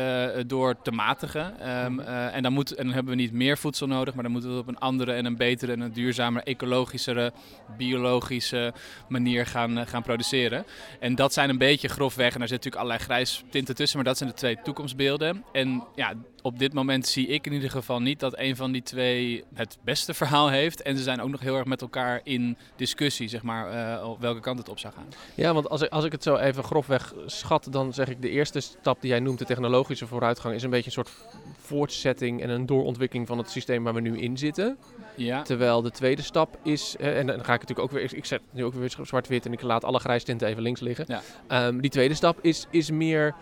door 0.46 0.82
te 0.82 0.90
matigen. 0.90 1.70
Um, 1.84 2.00
en, 2.00 2.42
dan 2.42 2.52
moet, 2.52 2.74
en 2.74 2.84
dan 2.84 2.94
hebben 2.94 3.16
we 3.16 3.20
niet 3.20 3.32
meer 3.32 3.58
voedsel 3.58 3.86
nodig, 3.86 4.14
maar 4.14 4.22
dan 4.22 4.32
moeten 4.32 4.50
we 4.50 4.56
het 4.56 4.64
op 4.64 4.74
een 4.74 4.80
andere 4.80 5.12
en 5.12 5.24
een 5.24 5.36
betere 5.36 5.72
en 5.72 5.80
een 5.80 5.92
duurzamere, 5.92 6.44
ecologischere, 6.44 7.32
biologische 7.76 8.72
manier 9.08 9.46
gaan, 9.46 9.86
gaan 9.86 10.02
produceren. 10.02 10.64
En 11.00 11.14
dat 11.14 11.32
zijn 11.32 11.50
een 11.50 11.58
beetje 11.58 11.88
grofweg, 11.88 12.32
en 12.32 12.38
daar 12.38 12.48
zitten 12.48 12.70
natuurlijk 12.70 12.82
allerlei 12.82 13.04
grijs 13.04 13.44
tinten 13.50 13.74
tussen, 13.74 13.96
maar 13.96 14.06
dat 14.06 14.18
zijn 14.18 14.28
de 14.28 14.36
twee 14.36 14.58
toekomstbeelden. 14.62 15.44
En 15.52 15.84
ja, 15.94 16.12
op 16.42 16.58
dit 16.58 16.72
moment 16.72 17.06
zie 17.06 17.26
ik 17.26 17.46
in 17.46 17.52
ieder 17.52 17.70
geval 17.70 18.00
niet 18.00 18.20
dat 18.20 18.38
een 18.38 18.56
van 18.56 18.72
die 18.72 18.82
twee 18.82 19.44
het 19.54 19.78
beste 19.84 20.14
verhaal 20.14 20.50
heeft. 20.50 20.82
En 20.82 20.96
ze 20.96 21.02
zijn 21.02 21.20
ook 21.20 21.30
nog 21.30 21.40
heel 21.40 21.56
erg 21.56 21.64
met 21.64 21.80
elkaar 21.80 22.20
in 22.24 22.56
discussie, 22.76 23.28
zeg 23.28 23.42
maar, 23.42 23.74
uh, 23.74 24.10
welke 24.18 24.40
kant 24.40 24.58
het 24.58 24.68
op 24.68 24.78
zou 24.78 24.94
gaan. 24.94 25.06
Ja, 25.34 25.54
want 25.54 25.68
als 25.68 25.82
ik, 25.82 25.90
als 25.90 26.04
ik 26.04 26.12
het 26.12 26.22
zo 26.22 26.36
even 26.36 26.64
grofweg 26.64 27.14
schat, 27.26 27.66
dan 27.70 27.94
zeg 27.94 28.08
ik 28.08 28.22
de 28.22 28.30
eerste 28.30 28.60
stap 28.60 29.00
die 29.00 29.10
jij 29.10 29.20
noemt, 29.20 29.38
de 29.38 29.44
technologische 29.44 30.06
vooruitgang, 30.06 30.54
is 30.54 30.62
een 30.62 30.70
beetje 30.70 30.86
een 30.86 30.92
soort 30.92 31.10
voortzetting 31.58 32.42
en 32.42 32.50
een 32.50 32.66
doorontwikkeling 32.66 33.26
van 33.26 33.38
het 33.38 33.50
systeem 33.50 33.84
waar 33.84 33.94
we 33.94 34.00
nu 34.00 34.18
in 34.18 34.38
zitten. 34.38 34.76
Ja. 35.14 35.42
Terwijl 35.42 35.82
de 35.82 35.90
tweede 35.90 36.22
stap 36.22 36.58
is, 36.62 36.96
en 36.96 37.26
dan 37.26 37.44
ga 37.44 37.54
ik 37.54 37.60
natuurlijk 37.60 37.78
ook 37.78 37.90
weer, 37.90 38.14
ik 38.14 38.24
zet 38.24 38.40
nu 38.50 38.64
ook 38.64 38.74
weer 38.74 38.94
zwart-wit 39.02 39.46
en 39.46 39.52
ik 39.52 39.62
laat 39.62 39.84
alle 39.84 39.98
grijstinten 39.98 40.48
even 40.48 40.62
links 40.62 40.80
liggen. 40.80 41.04
Ja. 41.48 41.66
Um, 41.66 41.80
die 41.80 41.90
tweede 41.90 42.14
stap 42.14 42.38
is, 42.40 42.66
is 42.70 42.90
meer, 42.90 43.34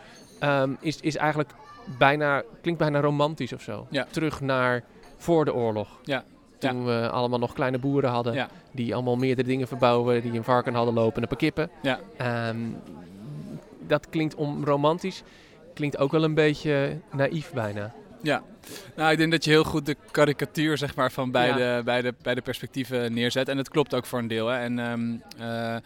um, 0.43 0.77
is, 0.81 1.01
is 1.01 1.17
eigenlijk 1.17 1.51
bijna, 1.99 2.43
klinkt 2.63 2.81
bijna 2.81 3.01
romantisch 3.01 3.53
of 3.53 3.63
zo. 3.63 3.87
Ja. 3.91 4.07
Terug 4.11 4.41
naar 4.41 4.83
voor 5.17 5.45
de 5.45 5.55
oorlog. 5.55 5.89
Ja. 6.03 6.25
Toen 6.59 6.85
we 6.85 7.09
allemaal 7.11 7.39
nog 7.39 7.53
kleine 7.53 7.79
boeren 7.79 8.11
hadden. 8.11 8.49
Die 8.73 8.95
allemaal 8.95 9.17
meerdere 9.17 9.49
dingen 9.49 9.69
verbouwen. 9.69 10.23
Die 10.23 10.33
een 10.33 10.45
varken 10.45 10.75
hadden 10.75 10.95
lopen 10.95 11.17
en 11.17 11.23
een 11.23 11.29
paar 11.29 11.39
kippen. 11.39 11.71
Ja. 11.83 12.49
Um, 12.49 12.77
dat 13.87 14.09
klinkt 14.09 14.35
om 14.35 14.65
romantisch. 14.65 15.23
Klinkt 15.75 15.99
ook 15.99 16.13
wel 16.13 16.25
een 16.25 16.35
beetje 16.35 16.99
naïef 17.13 17.53
bijna. 17.53 17.93
Ja, 18.23 18.43
nou 18.97 19.13
ik 19.13 19.19
denk 19.19 19.31
dat 19.31 19.45
je 19.45 19.51
heel 19.51 19.65
goed 19.65 19.87
de 19.87 19.97
karikatuur 20.11 20.79
zeg 20.79 20.97
maar, 20.97 21.13
van 21.13 21.31
beide, 21.31 21.83
beide, 21.85 22.15
beide 22.23 22.41
perspectieven 22.41 23.13
neerzet. 23.13 23.49
En 23.49 23.57
het 23.57 23.69
klopt 23.69 23.95
ook 23.95 24.07
voor 24.07 24.19
een 24.19 24.29
deel. 24.29 24.47
Hè. 24.47 24.59
En 24.59 24.79
um, 24.79 25.23
uh, 25.41 25.77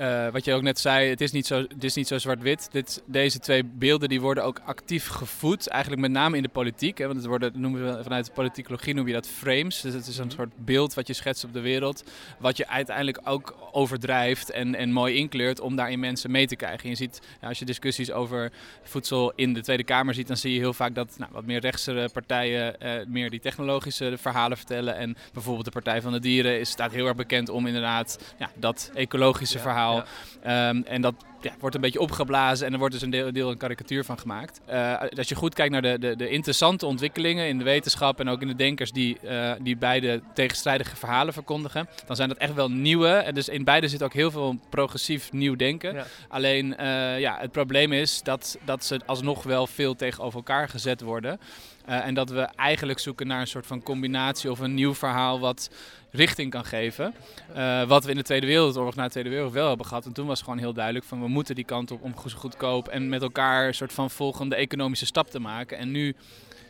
uh, 0.00 0.28
wat 0.28 0.44
je 0.44 0.52
ook 0.52 0.62
net 0.62 0.78
zei, 0.78 1.08
het 1.08 1.20
is 1.20 1.32
niet 1.32 1.46
zo, 1.46 1.56
het 1.56 1.84
is 1.84 1.94
niet 1.94 2.06
zo 2.06 2.18
zwart-wit. 2.18 2.70
Deze 3.06 3.38
twee 3.38 3.64
beelden 3.64 4.08
die 4.08 4.20
worden 4.20 4.44
ook 4.44 4.60
actief 4.64 5.06
gevoed, 5.06 5.68
eigenlijk 5.68 6.02
met 6.02 6.10
name 6.10 6.36
in 6.36 6.42
de 6.42 6.48
politiek. 6.48 6.98
Hè, 6.98 7.04
want 7.06 7.16
het 7.16 7.26
worden, 7.26 7.52
noemen 7.54 7.96
we, 7.96 8.02
vanuit 8.02 8.26
de 8.26 8.32
politicologie 8.32 8.94
noem 8.94 9.06
je 9.06 9.12
dat 9.12 9.28
frames. 9.28 9.80
Dus 9.80 9.94
het 9.94 10.06
is 10.06 10.18
een 10.18 10.30
soort 10.30 10.50
beeld 10.56 10.94
wat 10.94 11.06
je 11.06 11.12
schetst 11.12 11.44
op 11.44 11.52
de 11.52 11.60
wereld. 11.60 12.04
Wat 12.38 12.56
je 12.56 12.68
uiteindelijk 12.68 13.20
ook 13.24 13.56
overdrijft 13.72 14.50
en, 14.50 14.74
en 14.74 14.92
mooi 14.92 15.14
inkleurt 15.14 15.60
om 15.60 15.76
daarin 15.76 16.00
mensen 16.00 16.30
mee 16.30 16.46
te 16.46 16.56
krijgen. 16.56 16.88
je 16.88 16.94
ziet, 16.94 17.20
als 17.40 17.58
je 17.58 17.64
discussies 17.64 18.10
over 18.10 18.52
voedsel 18.82 19.32
in 19.34 19.52
de 19.52 19.62
Tweede 19.62 19.84
Kamer 19.84 20.14
ziet, 20.14 20.26
dan 20.26 20.36
zie 20.36 20.52
je 20.52 20.58
heel 20.58 20.72
vaak 20.72 20.94
dat 20.94 21.14
nou, 21.18 21.30
wat 21.32 21.44
meer 21.44 21.60
rechtse 21.60 22.08
partijen 22.12 22.76
uh, 22.82 22.92
meer 23.06 23.30
die 23.30 23.40
technologische 23.40 24.14
verhalen 24.20 24.56
vertellen. 24.56 24.96
En 24.96 25.16
bijvoorbeeld 25.32 25.64
de 25.64 25.70
Partij 25.70 26.00
van 26.00 26.12
de 26.12 26.20
Dieren 26.20 26.60
is, 26.60 26.70
staat 26.70 26.92
heel 26.92 27.06
erg 27.06 27.16
bekend 27.16 27.48
om 27.48 27.66
inderdaad 27.66 28.34
ja, 28.38 28.50
dat 28.54 28.90
ecologische 28.94 29.56
ja. 29.56 29.62
verhaal 29.62 29.85
ja. 29.94 30.68
Um, 30.68 30.84
en 30.84 31.02
dat 31.02 31.14
ja, 31.46 31.54
wordt 31.58 31.74
een 31.74 31.80
beetje 31.80 32.00
opgeblazen 32.00 32.66
en 32.66 32.72
er 32.72 32.78
wordt 32.78 32.94
dus 32.94 33.02
een 33.02 33.10
deel, 33.10 33.32
deel 33.32 33.50
een 33.50 33.56
karikatuur 33.56 34.04
van 34.04 34.18
gemaakt. 34.18 34.60
Uh, 34.70 35.00
als 35.16 35.28
je 35.28 35.34
goed 35.34 35.54
kijkt 35.54 35.72
naar 35.72 35.82
de, 35.82 35.98
de, 35.98 36.16
de, 36.16 36.28
interessante 36.28 36.86
ontwikkelingen 36.86 37.48
in 37.48 37.58
de 37.58 37.64
wetenschap 37.64 38.20
en 38.20 38.28
ook 38.28 38.40
in 38.40 38.48
de 38.48 38.54
denkers 38.54 38.92
die, 38.92 39.18
uh, 39.24 39.52
die 39.60 39.76
beide 39.76 40.20
tegenstrijdige 40.34 40.96
verhalen 40.96 41.32
verkondigen, 41.32 41.88
dan 42.06 42.16
zijn 42.16 42.28
dat 42.28 42.38
echt 42.38 42.54
wel 42.54 42.70
nieuwe. 42.70 43.08
En 43.08 43.34
dus 43.34 43.48
in 43.48 43.64
beide 43.64 43.88
zit 43.88 44.02
ook 44.02 44.12
heel 44.12 44.30
veel 44.30 44.58
progressief 44.70 45.32
nieuw 45.32 45.56
denken. 45.56 45.94
Ja. 45.94 46.06
Alleen 46.28 46.66
uh, 46.80 47.20
ja, 47.20 47.36
het 47.40 47.52
probleem 47.52 47.92
is 47.92 48.22
dat, 48.22 48.58
dat 48.64 48.84
ze 48.84 49.00
alsnog 49.06 49.42
wel 49.42 49.66
veel 49.66 49.94
tegenover 49.94 50.36
elkaar 50.36 50.68
gezet 50.68 51.00
worden. 51.00 51.40
Uh, 51.88 52.06
en 52.06 52.14
dat 52.14 52.30
we 52.30 52.40
eigenlijk 52.40 52.98
zoeken 52.98 53.26
naar 53.26 53.40
een 53.40 53.46
soort 53.46 53.66
van 53.66 53.82
combinatie 53.82 54.50
of 54.50 54.58
een 54.58 54.74
nieuw 54.74 54.94
verhaal 54.94 55.40
wat 55.40 55.70
richting 56.10 56.50
kan 56.50 56.64
geven. 56.64 57.14
Uh, 57.56 57.82
wat 57.82 58.04
we 58.04 58.10
in 58.10 58.16
de 58.16 58.22
Tweede 58.22 58.46
Wereldoorlog, 58.46 58.94
na 58.94 59.04
de 59.04 59.10
Tweede 59.10 59.28
Wereldoorlog 59.28 59.60
wel 59.62 59.68
hebben 59.68 59.86
gehad. 59.86 60.06
En 60.06 60.12
toen 60.12 60.26
was 60.26 60.42
gewoon 60.42 60.58
heel 60.58 60.72
duidelijk 60.72 61.04
van 61.04 61.20
we 61.20 61.28
moeten 61.36 61.54
die 61.54 61.64
kant 61.64 61.90
op 61.90 62.02
om 62.02 62.16
goedkoop 62.16 62.88
en 62.88 63.08
met 63.08 63.22
elkaar 63.22 63.66
een 63.66 63.74
soort 63.74 63.92
van 63.92 64.10
volgende 64.10 64.56
economische 64.56 65.06
stap 65.06 65.30
te 65.30 65.38
maken. 65.38 65.78
En 65.78 65.90
nu 65.90 66.14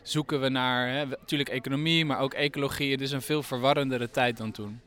zoeken 0.03 0.41
we 0.41 0.49
naar 0.49 0.89
hè, 0.89 1.07
natuurlijk 1.07 1.49
economie, 1.49 2.05
maar 2.05 2.19
ook 2.19 2.35
ecologie. 2.35 2.91
Het 2.91 3.01
is 3.01 3.13
een 3.13 3.23
veel 3.23 3.43
verwarrendere 3.43 4.11
tijd 4.11 4.37
dan 4.37 4.51
toen. 4.51 4.81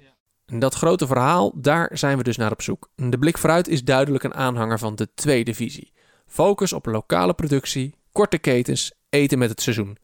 Dat 0.45 0.73
grote 0.73 1.07
verhaal, 1.07 1.51
daar 1.55 1.89
zijn 1.93 2.17
we 2.17 2.23
dus 2.23 2.37
naar 2.37 2.51
op 2.51 2.61
zoek. 2.61 2.89
De 2.95 3.17
blik 3.17 3.37
vooruit 3.37 3.67
is 3.67 3.83
duidelijk 3.83 4.23
een 4.23 4.33
aanhanger 4.33 4.79
van 4.79 4.95
de 4.95 5.07
tweede 5.13 5.53
visie. 5.53 5.93
Focus 6.27 6.73
op 6.73 6.85
lokale 6.85 7.33
productie, 7.33 7.95
korte 8.11 8.37
ketens, 8.37 8.91
eten 9.09 9.37
met 9.37 9.49
het 9.49 9.61
seizoen. 9.61 9.97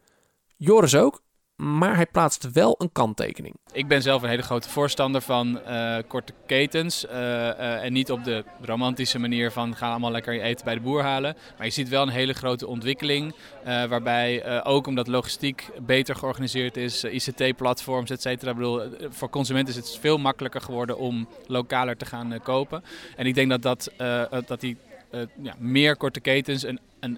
Joris 0.57 0.95
ook, 0.95 1.21
maar 1.55 1.95
hij 1.95 2.05
plaatst 2.05 2.51
wel 2.51 2.75
een 2.77 2.91
kanttekening. 2.91 3.55
Ik 3.71 3.87
ben 3.87 4.01
zelf 4.01 4.21
een 4.21 4.29
hele 4.29 4.41
grote 4.41 4.69
voorstander 4.69 5.21
van 5.21 5.59
uh, 5.67 5.97
korte 6.07 6.33
ketens. 6.45 7.05
Uh, 7.05 7.11
uh, 7.11 7.83
en 7.83 7.93
niet 7.93 8.11
op 8.11 8.23
de 8.23 8.43
romantische 8.61 9.19
manier 9.19 9.51
van 9.51 9.75
ga 9.75 9.89
allemaal 9.89 10.11
lekker 10.11 10.33
je 10.33 10.41
eten 10.41 10.65
bij 10.65 10.73
de 10.73 10.81
boer 10.81 11.01
halen. 11.01 11.35
Maar 11.57 11.65
je 11.65 11.71
ziet 11.73 11.89
wel 11.89 12.01
een 12.01 12.09
hele 12.09 12.33
grote 12.33 12.67
ontwikkeling. 12.67 13.35
waarbij 13.63 14.63
ook 14.63 14.87
omdat 14.87 15.07
logistiek 15.07 15.69
beter 15.81 16.15
georganiseerd 16.15 16.77
is, 16.77 17.03
ICT-platforms, 17.03 18.09
et 18.09 18.21
cetera. 18.21 18.51
Ik 18.51 18.57
bedoel, 18.57 18.81
voor 19.09 19.29
consumenten 19.29 19.75
is 19.75 19.79
het 19.79 19.97
veel 19.99 20.17
makkelijker 20.17 20.61
geworden 20.61 20.97
om 20.97 21.27
lokaler 21.47 21.97
te 21.97 22.05
gaan 22.05 22.39
kopen. 22.43 22.83
En 23.15 23.25
ik 23.25 23.35
denk 23.35 23.49
dat, 23.49 23.61
dat, 23.61 23.91
dat 24.47 24.59
die 24.59 24.77
ja, 25.41 25.55
meer 25.57 25.97
korte 25.97 26.19
ketens 26.19 26.63
en 26.63 26.79
en 27.05 27.17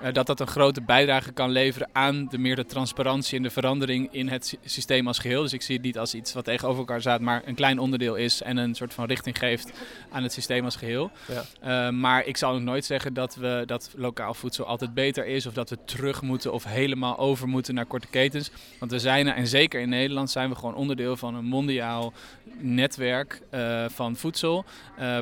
uh, 0.00 0.12
dat 0.12 0.26
dat 0.26 0.40
een 0.40 0.46
grote 0.46 0.82
bijdrage 0.82 1.32
kan 1.32 1.50
leveren 1.50 1.88
aan 1.92 2.26
de 2.30 2.38
meer 2.38 2.56
de 2.56 2.66
transparantie 2.66 3.36
en 3.36 3.42
de 3.42 3.50
verandering 3.50 4.08
in 4.10 4.28
het 4.28 4.58
systeem 4.64 5.06
als 5.06 5.18
geheel. 5.18 5.42
Dus 5.42 5.52
ik 5.52 5.62
zie 5.62 5.74
het 5.76 5.84
niet 5.84 5.98
als 5.98 6.14
iets 6.14 6.32
wat 6.32 6.44
tegenover 6.44 6.78
elkaar 6.78 7.00
staat, 7.00 7.20
maar 7.20 7.42
een 7.44 7.54
klein 7.54 7.78
onderdeel 7.78 8.14
is 8.14 8.42
en 8.42 8.56
een 8.56 8.74
soort 8.74 8.94
van 8.94 9.06
richting 9.06 9.38
geeft 9.38 9.72
aan 10.10 10.22
het 10.22 10.32
systeem 10.32 10.64
als 10.64 10.76
geheel. 10.76 11.10
Ja. 11.28 11.88
Uh, 11.88 11.94
maar 11.94 12.26
ik 12.26 12.36
zal 12.36 12.52
nog 12.52 12.62
nooit 12.62 12.84
zeggen 12.84 13.14
dat, 13.14 13.34
we, 13.34 13.62
dat 13.66 13.92
lokaal 13.96 14.34
voedsel 14.34 14.64
altijd 14.64 14.94
beter 14.94 15.26
is 15.26 15.46
of 15.46 15.52
dat 15.52 15.70
we 15.70 15.78
terug 15.84 16.22
moeten 16.22 16.52
of 16.52 16.64
helemaal 16.64 17.18
over 17.18 17.48
moeten 17.48 17.74
naar 17.74 17.86
korte 17.86 18.06
ketens. 18.06 18.50
Want 18.78 18.90
we 18.90 18.98
zijn 18.98 19.26
er, 19.26 19.34
en 19.34 19.46
zeker 19.46 19.80
in 19.80 19.88
Nederland, 19.88 20.30
zijn 20.30 20.48
we 20.48 20.54
gewoon 20.54 20.74
onderdeel 20.74 21.16
van 21.16 21.34
een 21.34 21.44
mondiaal 21.44 22.12
netwerk 22.58 23.40
uh, 23.54 23.84
van 23.88 24.16
voedsel. 24.16 24.64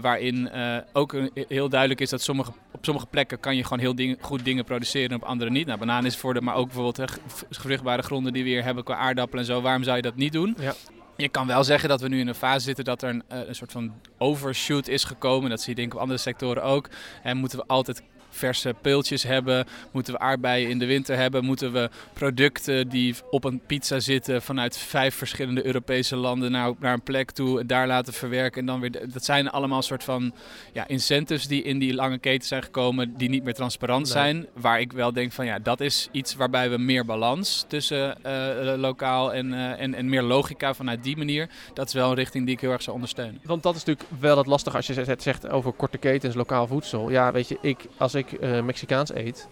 waarin 0.00 0.50
ook 0.92 1.12
een, 1.12 1.30
heel 1.49 1.68
duidelijk 1.68 2.00
is 2.00 2.11
dat 2.11 2.22
sommige, 2.22 2.52
op 2.72 2.84
sommige 2.84 3.06
plekken 3.06 3.40
kan 3.40 3.56
je 3.56 3.62
gewoon 3.62 3.78
heel 3.78 3.94
ding, 3.94 4.18
goed 4.20 4.44
dingen 4.44 4.64
produceren 4.64 5.10
en 5.10 5.16
op 5.16 5.22
andere 5.22 5.50
niet. 5.50 5.66
Nou, 5.66 5.78
banaan 5.78 6.06
is 6.06 6.16
voor 6.16 6.34
de, 6.34 6.40
maar 6.40 6.54
ook 6.54 6.66
bijvoorbeeld 6.66 6.96
hè, 6.96 7.04
vruchtbare 7.50 8.02
gronden 8.02 8.32
die 8.32 8.42
we 8.42 8.48
hier 8.48 8.64
hebben 8.64 8.84
qua 8.84 8.96
aardappelen 8.96 9.40
en 9.40 9.50
zo. 9.50 9.60
Waarom 9.60 9.82
zou 9.82 9.96
je 9.96 10.02
dat 10.02 10.16
niet 10.16 10.32
doen? 10.32 10.56
Ja. 10.58 10.74
Je 11.16 11.28
kan 11.28 11.46
wel 11.46 11.64
zeggen 11.64 11.88
dat 11.88 12.00
we 12.00 12.08
nu 12.08 12.20
in 12.20 12.28
een 12.28 12.34
fase 12.34 12.64
zitten 12.64 12.84
dat 12.84 13.02
er 13.02 13.08
een, 13.08 13.22
een 13.28 13.54
soort 13.54 13.72
van 13.72 13.92
overshoot 14.18 14.88
is 14.88 15.04
gekomen. 15.04 15.50
Dat 15.50 15.60
zie 15.60 15.68
je 15.68 15.74
denk 15.74 15.88
ik 15.88 15.94
op 15.94 16.00
andere 16.00 16.18
sectoren 16.18 16.62
ook. 16.62 16.88
En 17.22 17.36
moeten 17.36 17.58
we 17.58 17.64
altijd 17.66 18.02
verse 18.32 18.74
peultjes 18.80 19.22
hebben? 19.22 19.66
Moeten 19.90 20.12
we 20.12 20.18
aardbeien 20.18 20.70
in 20.70 20.78
de 20.78 20.86
winter 20.86 21.16
hebben? 21.16 21.44
Moeten 21.44 21.72
we 21.72 21.90
producten 22.12 22.88
die 22.88 23.14
op 23.30 23.44
een 23.44 23.60
pizza 23.66 24.00
zitten 24.00 24.42
vanuit 24.42 24.78
vijf 24.78 25.14
verschillende 25.14 25.66
Europese 25.66 26.16
landen 26.16 26.50
naar, 26.50 26.72
naar 26.78 26.92
een 26.92 27.02
plek 27.02 27.30
toe 27.30 27.60
en 27.60 27.66
daar 27.66 27.86
laten 27.86 28.12
verwerken? 28.12 28.60
En 28.60 28.66
dan 28.66 28.80
weer, 28.80 28.90
dat 29.12 29.24
zijn 29.24 29.50
allemaal 29.50 29.82
soort 29.82 30.04
van 30.04 30.32
ja, 30.72 30.88
incentives 30.88 31.46
die 31.46 31.62
in 31.62 31.78
die 31.78 31.94
lange 31.94 32.18
keten 32.18 32.48
zijn 32.48 32.62
gekomen, 32.62 33.16
die 33.16 33.28
niet 33.28 33.44
meer 33.44 33.54
transparant 33.54 34.08
zijn. 34.08 34.46
Waar 34.54 34.80
ik 34.80 34.92
wel 34.92 35.12
denk 35.12 35.32
van 35.32 35.46
ja, 35.46 35.58
dat 35.58 35.80
is 35.80 36.08
iets 36.12 36.34
waarbij 36.34 36.70
we 36.70 36.78
meer 36.78 37.04
balans 37.04 37.64
tussen 37.68 38.18
uh, 38.26 38.74
lokaal 38.76 39.32
en, 39.32 39.52
uh, 39.52 39.80
en, 39.80 39.94
en 39.94 40.08
meer 40.08 40.22
logica 40.22 40.74
vanuit 40.74 41.04
die 41.04 41.16
manier. 41.16 41.48
Dat 41.74 41.86
is 41.86 41.92
wel 41.92 42.08
een 42.08 42.14
richting 42.14 42.44
die 42.44 42.54
ik 42.54 42.60
heel 42.60 42.70
erg 42.70 42.82
zou 42.82 42.94
ondersteunen. 42.94 43.40
Want 43.44 43.62
dat 43.62 43.76
is 43.76 43.84
natuurlijk 43.84 44.20
wel 44.20 44.36
het 44.36 44.46
lastige 44.46 44.76
als 44.76 44.86
je 44.86 44.94
het 44.94 45.22
zegt 45.22 45.48
over 45.48 45.72
korte 45.72 45.98
ketens, 45.98 46.34
lokaal 46.34 46.66
voedsel. 46.66 47.10
Ja, 47.10 47.32
weet 47.32 47.48
je, 47.48 47.58
ik, 47.60 47.78
als 47.96 48.14
ik 48.14 48.21
uh, 48.30 48.62
Mexicaans 48.62 49.14
eet, 49.14 49.48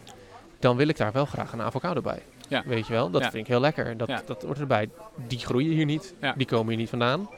dan 0.58 0.76
wil 0.76 0.88
ik 0.88 0.96
daar 0.96 1.12
wel 1.12 1.24
graag 1.26 1.52
een 1.52 1.62
avocado 1.62 2.00
bij. 2.00 2.22
Ja. 2.48 2.62
Weet 2.66 2.86
je 2.86 2.92
wel, 2.92 3.10
dat 3.10 3.22
ja. 3.22 3.30
vind 3.30 3.42
ik 3.42 3.48
heel 3.48 3.60
lekker. 3.60 3.96
Dat, 3.96 4.08
ja. 4.08 4.22
dat 4.26 4.42
hoort 4.42 4.58
erbij. 4.58 4.90
Die 5.26 5.38
groeien 5.38 5.72
hier 5.72 5.84
niet, 5.84 6.14
die 6.36 6.46
komen 6.46 6.68
hier 6.68 6.76
niet 6.76 6.88
vandaan. 6.88 7.28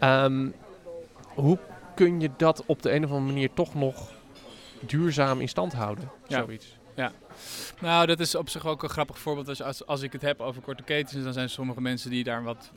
Um, 0.00 0.54
hoe 1.34 1.58
kun 1.94 2.20
je 2.20 2.30
dat 2.36 2.62
op 2.66 2.82
de 2.82 2.92
een 2.92 3.04
of 3.04 3.10
andere 3.10 3.32
manier 3.32 3.50
toch 3.54 3.74
nog 3.74 4.10
duurzaam 4.80 5.40
in 5.40 5.48
stand 5.48 5.72
houden? 5.72 6.10
Zoiets. 6.28 6.78
Ja. 7.00 7.12
Nou, 7.80 8.06
dat 8.06 8.20
is 8.20 8.34
op 8.34 8.48
zich 8.48 8.66
ook 8.66 8.82
een 8.82 8.88
grappig 8.88 9.18
voorbeeld. 9.18 9.48
Als, 9.48 9.62
als, 9.62 9.86
als 9.86 10.02
ik 10.02 10.12
het 10.12 10.22
heb 10.22 10.40
over 10.40 10.62
korte 10.62 10.82
ketens, 10.82 11.24
dan 11.24 11.32
zijn 11.32 11.50
sommige 11.50 11.80
mensen 11.80 12.10
die 12.10 12.24
daar 12.24 12.42
wat 12.42 12.70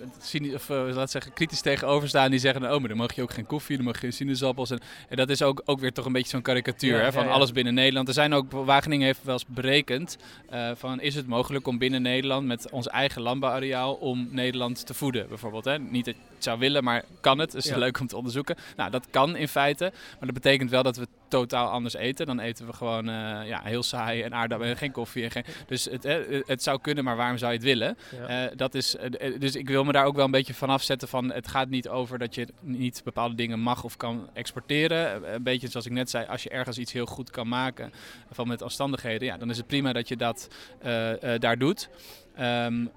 of, 0.53 0.69
uh, 0.69 0.95
laat 0.95 1.11
zeggen, 1.11 1.33
kritisch 1.33 1.61
tegenover 1.61 2.07
staan. 2.07 2.31
Die 2.31 2.39
zeggen, 2.39 2.73
oh, 2.73 2.79
maar 2.79 2.87
dan 2.87 2.97
mag 2.97 3.15
je 3.15 3.21
ook 3.21 3.33
geen 3.33 3.45
koffie, 3.45 3.75
dan 3.75 3.85
mag 3.85 3.93
je 3.93 3.99
geen 3.99 4.13
sinaasappels. 4.13 4.71
En, 4.71 4.79
en 5.09 5.17
dat 5.17 5.29
is 5.29 5.41
ook, 5.41 5.61
ook 5.65 5.79
weer 5.79 5.93
toch 5.93 6.05
een 6.05 6.11
beetje 6.11 6.29
zo'n 6.29 6.41
karikatuur 6.41 6.97
ja, 6.97 7.03
hè, 7.03 7.11
van 7.11 7.23
ja, 7.23 7.29
ja. 7.29 7.33
alles 7.33 7.51
binnen 7.51 7.73
Nederland. 7.73 8.07
Er 8.07 8.13
zijn 8.13 8.33
ook, 8.33 8.51
Wageningen 8.51 9.05
heeft 9.05 9.23
wel 9.23 9.33
eens 9.33 9.45
berekend, 9.45 10.17
uh, 10.53 10.71
van 10.75 11.01
is 11.01 11.15
het 11.15 11.27
mogelijk 11.27 11.67
om 11.67 11.77
binnen 11.77 12.01
Nederland 12.01 12.47
met 12.47 12.71
ons 12.71 12.87
eigen 12.87 13.21
landbouwareaal 13.21 13.93
om 13.93 14.27
Nederland 14.31 14.85
te 14.85 14.93
voeden, 14.93 15.27
bijvoorbeeld. 15.27 15.65
Hè? 15.65 15.79
Niet 15.79 16.05
dat 16.05 16.15
je 16.15 16.21
het 16.35 16.43
zou 16.43 16.59
willen, 16.59 16.83
maar 16.83 17.03
kan 17.21 17.39
het? 17.39 17.51
Dus 17.51 17.75
leuk 17.75 17.99
om 17.99 18.07
te 18.07 18.17
onderzoeken. 18.17 18.55
Nou, 18.75 18.91
dat 18.91 19.07
kan 19.09 19.35
in 19.35 19.47
feite, 19.47 19.91
maar 19.93 20.25
dat 20.31 20.33
betekent 20.33 20.69
wel 20.69 20.83
dat 20.83 20.97
we 20.97 21.07
totaal 21.33 21.69
anders 21.69 21.93
eten. 21.93 22.25
Dan 22.25 22.39
eten 22.39 22.65
we 22.65 22.73
gewoon 22.73 23.09
uh, 23.09 23.13
ja, 23.45 23.61
heel 23.63 23.83
saai 23.83 24.21
en 24.21 24.33
aardappelen, 24.33 24.77
geen 24.77 24.91
koffie. 24.91 25.23
En 25.23 25.31
geen, 25.31 25.43
dus 25.67 25.85
het, 25.85 26.03
het 26.45 26.63
zou 26.63 26.79
kunnen, 26.81 27.03
maar 27.03 27.15
waarom 27.15 27.37
zou 27.37 27.51
je 27.51 27.57
het 27.57 27.67
willen? 27.67 27.97
Ja. 28.27 28.45
Uh, 28.45 28.51
dat 28.55 28.75
is, 28.75 28.95
uh, 28.95 29.39
dus 29.39 29.55
ik 29.55 29.69
wil 29.69 29.83
me 29.83 29.91
daar 29.91 30.05
ook 30.05 30.15
wel 30.15 30.25
een 30.25 30.31
beetje 30.31 30.53
van 30.53 30.69
afzetten 30.69 31.07
van 31.07 31.31
het 31.31 31.47
gaat 31.47 31.69
niet 31.69 31.89
over 31.89 32.19
dat 32.19 32.35
je 32.35 32.47
niet 32.61 33.01
bepaalde 33.03 33.35
dingen 33.35 33.59
mag 33.59 33.83
of 33.83 33.97
kan 33.97 34.29
exporteren. 34.33 35.33
Een 35.33 35.43
beetje 35.43 35.67
zoals 35.67 35.85
ik 35.85 35.91
net 35.91 36.09
zei, 36.09 36.25
als 36.25 36.43
je 36.43 36.49
ergens 36.49 36.77
iets 36.77 36.91
heel 36.93 37.05
goed 37.05 37.29
kan 37.29 37.47
maken 37.47 37.91
van 38.31 38.47
met 38.47 38.61
omstandigheden, 38.61 39.27
ja, 39.27 39.37
dan 39.37 39.49
is 39.49 39.57
het 39.57 39.67
prima 39.67 39.93
dat 39.93 40.07
je 40.07 40.15
dat 40.15 40.47
daar 41.39 41.57
doet. 41.57 41.89
Um, 42.39 42.81
uh, 42.81 42.89